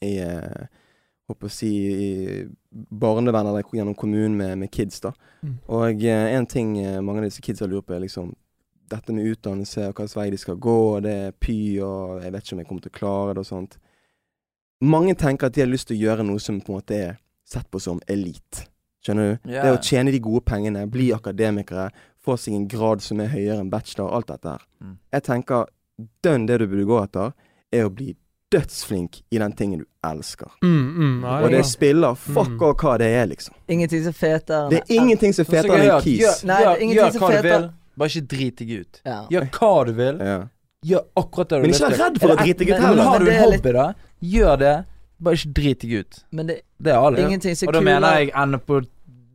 [0.08, 0.70] i eh,
[1.30, 2.08] Håper å si i
[2.72, 5.12] barnevern eller gjennom kommunen med, med kids, da.
[5.46, 5.52] Mm.
[5.70, 8.32] Og eh, en ting eh, mange av disse kidsa lurer på, er liksom
[8.92, 12.32] dette med utdannelse og hvilken vei de skal gå, og det er py, og jeg
[12.34, 13.78] vet ikke om jeg kommer til å klare det og sånt.
[14.82, 17.18] Mange tenker at de har lyst til å gjøre noe som på en måte er
[17.48, 18.66] sett på som elite.
[19.02, 19.50] Skjønner du?
[19.50, 19.66] Yeah.
[19.66, 21.88] Det å tjene de gode pengene, bli akademikere,
[22.22, 24.66] få seg en grad som er høyere enn bachelor, alt dette her.
[24.82, 24.96] Mm.
[25.16, 25.64] Jeg tenker
[26.22, 27.32] dønn det du burde gå etter,
[27.74, 28.12] er å bli
[28.52, 30.50] dødsflink i den tingen du elsker.
[30.62, 31.64] Mm, mm, nei, Og det ja.
[31.64, 32.14] er spiller.
[32.14, 32.62] Fuck Mm.
[32.68, 33.54] og hva det er, liksom.
[33.68, 36.20] Ingenting som feter Det er ingenting som feter fetere enn en kis.
[36.20, 39.00] Gjør, Nei, gjør, gjør hva hva du vil, bare ikke drit deg ut.
[39.06, 39.26] Ja.
[39.30, 40.18] Gjør hva du vil.
[40.18, 40.38] Ja.
[40.84, 41.70] Gjør akkurat det du vil.
[41.70, 43.02] Men ikke vær redd for å Eller- drite deg ut heller.
[43.04, 44.74] har du en hobby, litt- da, gjør det.
[45.22, 46.24] Bare ikke drit deg ut.
[46.32, 47.18] Men det Det er alle.
[47.18, 48.80] ingenting som Og da mener jeg ende på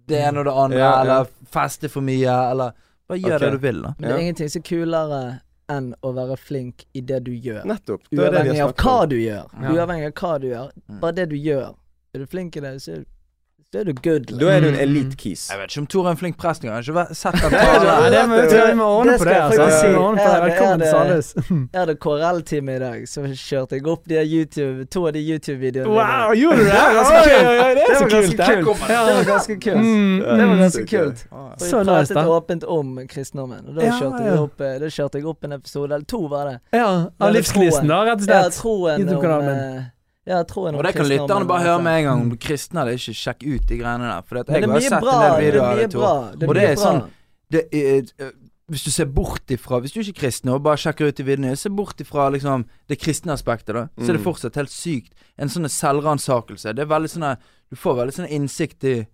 [0.07, 1.01] det ene og det andre, Ja, ja.
[1.01, 2.73] eller feste for mye, eller
[3.07, 3.39] Bare gjør okay.
[3.39, 3.93] det du vil, da.
[3.99, 5.39] Men det er ingenting som er kulere
[5.69, 7.63] enn å være flink i det du gjør.
[7.65, 8.01] Nettopp.
[8.11, 9.45] Det er det vi Uavhengig har av hva du gjør.
[9.61, 9.69] Ja.
[9.71, 10.71] Uavhengig av hva du gjør.
[10.99, 11.75] Bare det du gjør.
[12.13, 13.05] Er du flink i det, så er,
[13.74, 14.26] så er du good.
[14.39, 14.80] Da er du en Mm.
[14.80, 15.49] elite-kis.
[15.51, 16.78] Jeg vet ikke om Tor er en flink prest engang.
[16.86, 19.34] Jeg har ikke sett han Nei, det må vi ordne på det.
[19.34, 19.57] det.
[19.57, 20.91] Det er Velkommen til det.
[20.93, 21.34] Sandnes.
[21.74, 25.91] Jeg hadde KRL-time i dag, så kjørte jeg opp de YouTube, to av de YouTube-videoene.
[25.97, 26.72] Wow, gjorde du det?
[26.72, 27.43] Det var ganske kult.
[27.43, 28.88] oi, oi, Det er Det så var ganske kult.
[28.88, 29.18] det.
[29.18, 29.84] var ganske kult.
[29.84, 30.63] Mm, Det mm.
[31.68, 34.39] Så vi pratet åpent om kristendommen, og da kjørte, ja.
[34.47, 36.59] Opp, eh, kjørte jeg opp en episode, eller to var det.
[36.72, 36.88] Ja,
[37.20, 37.43] av det
[37.91, 38.32] da, rett og slett.
[38.32, 39.88] Ja, troen om
[40.28, 42.21] YouTube-kanalen tror jeg Og det kan lytterne bare høre med en gang.
[42.21, 44.21] Om kristne hadde eller ikke, sjekk ut de greiene der.
[44.28, 45.13] For jeg det er har sett bra.
[45.13, 45.99] en del Det er videoer av mye det, Tor.
[46.01, 46.32] bra.
[46.38, 46.84] Det Og det er bra.
[46.84, 47.09] sånn-
[47.49, 48.32] Det er, eh,
[48.69, 51.23] hvis du ser bort ifra Hvis du ikke er kristen og bare sjekker ut de
[51.23, 54.34] videoene, se bort ifra liksom det kristne aspektet, da, så er det Mm.
[54.34, 55.11] fortsatt helt sykt.
[55.39, 56.75] En sånn selvransakelse.
[56.75, 57.38] Det er veldig sånn
[57.69, 59.07] Du får veldig sånn innsikt i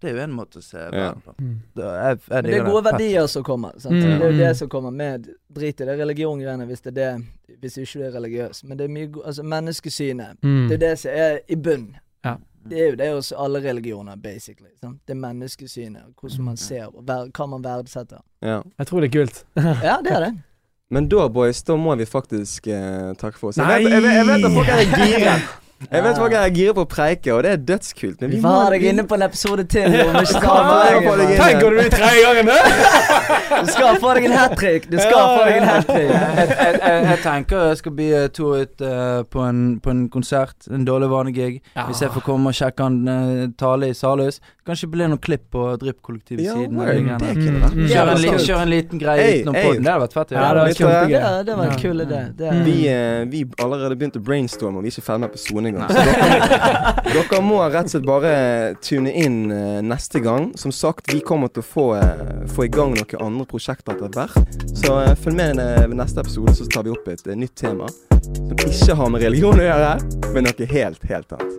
[0.00, 1.32] det er jo en måte å se verden på.
[1.42, 1.54] Mm.
[1.74, 3.78] Det er, jeg, jeg det er gode verdier som kommer.
[3.82, 3.96] Sant?
[3.96, 4.42] Mm, Det er jo mm.
[4.42, 5.26] det som kommer med.
[5.58, 8.62] Drit i det religiongreiene hvis det er det Hvis ikke du er religiøs.
[8.64, 10.38] Men det er mye Altså, menneskesynet.
[10.42, 10.68] Mm.
[10.68, 11.88] Det er det som er i bunn.
[12.24, 12.36] Ja.
[12.68, 14.70] Det er jo det hos alle religioner, basically.
[14.80, 15.00] Sant?
[15.06, 16.14] Det er menneskesynet.
[16.20, 18.22] Hvordan man ser, og hva man verdsetter.
[18.42, 18.60] Ja.
[18.78, 19.44] Jeg tror det er kult.
[19.88, 20.34] Ja, det er det.
[20.94, 23.58] Men da, boys, da må vi faktisk eh, takke for oss.
[23.58, 23.82] Jeg Nei!
[23.84, 25.40] vet, jeg, vet, jeg vet at folk er gira.
[25.78, 28.16] Jeg vet folk er gira på å preike, og det er dødskult.
[28.20, 29.94] Men Vi får må deg inne på en episode til.
[29.94, 31.42] Jo, vi skal Ja, få jeg får deg deg inn.
[31.44, 33.62] Tenk om du er tredje gangen, da!
[33.62, 34.88] Du skal få deg en hat trick.
[34.90, 36.10] Du skal få deg en hat trick.
[36.10, 39.94] jeg, jeg, jeg, jeg tenker jeg skal bli uh, to ut eh, på, en, på
[39.94, 40.66] en konsert.
[40.66, 41.52] En dårlig vanegig.
[41.76, 41.86] Ja.
[41.86, 44.42] Hvis jeg får komme og sjekke han uh, tale i Salhus.
[44.68, 46.76] Kanskje blir noen klipp på Drypp-kollektivet Ja, siden.
[46.76, 47.18] word, det greiene.
[47.38, 47.76] kunne vært.
[47.78, 47.86] Mm.
[47.88, 49.64] Kjør en, li kjør en liten greie Hey, utenom hey.
[49.64, 49.82] podden.
[49.86, 50.30] Det hadde vært fett.
[50.36, 51.08] Ja, det var kjempegøy.
[51.08, 51.78] Det, det var en Ja.
[51.82, 52.20] kul idé.
[52.36, 52.64] Det Mm.
[52.64, 55.88] Vi, eh, vi allerede begynt å brainstorme, og vi er ikke ferdig med episoden engang.
[55.94, 60.52] Så dere, dere må rett og slett bare tune inn eh, neste gang.
[60.56, 64.08] Som sagt, vi kommer til å få, eh, få i gang noen andre prosjekter etter
[64.12, 64.36] hvert.
[64.76, 67.54] Så eh, følg med i ved neste episode, så tar vi opp et eh, nytt
[67.56, 67.88] tema.
[68.20, 69.92] Som ikke har med religion å gjøre,
[70.34, 71.54] men noe helt, helt annet.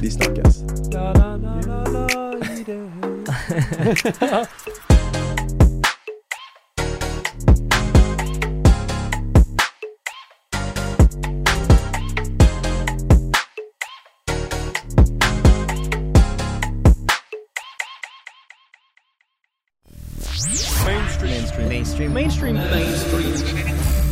[0.00, 0.62] Vi snakkes.
[2.66, 3.24] Mainstream.
[21.68, 22.12] Mainstream.
[22.12, 22.54] Mainstream.
[22.54, 24.05] Mainstream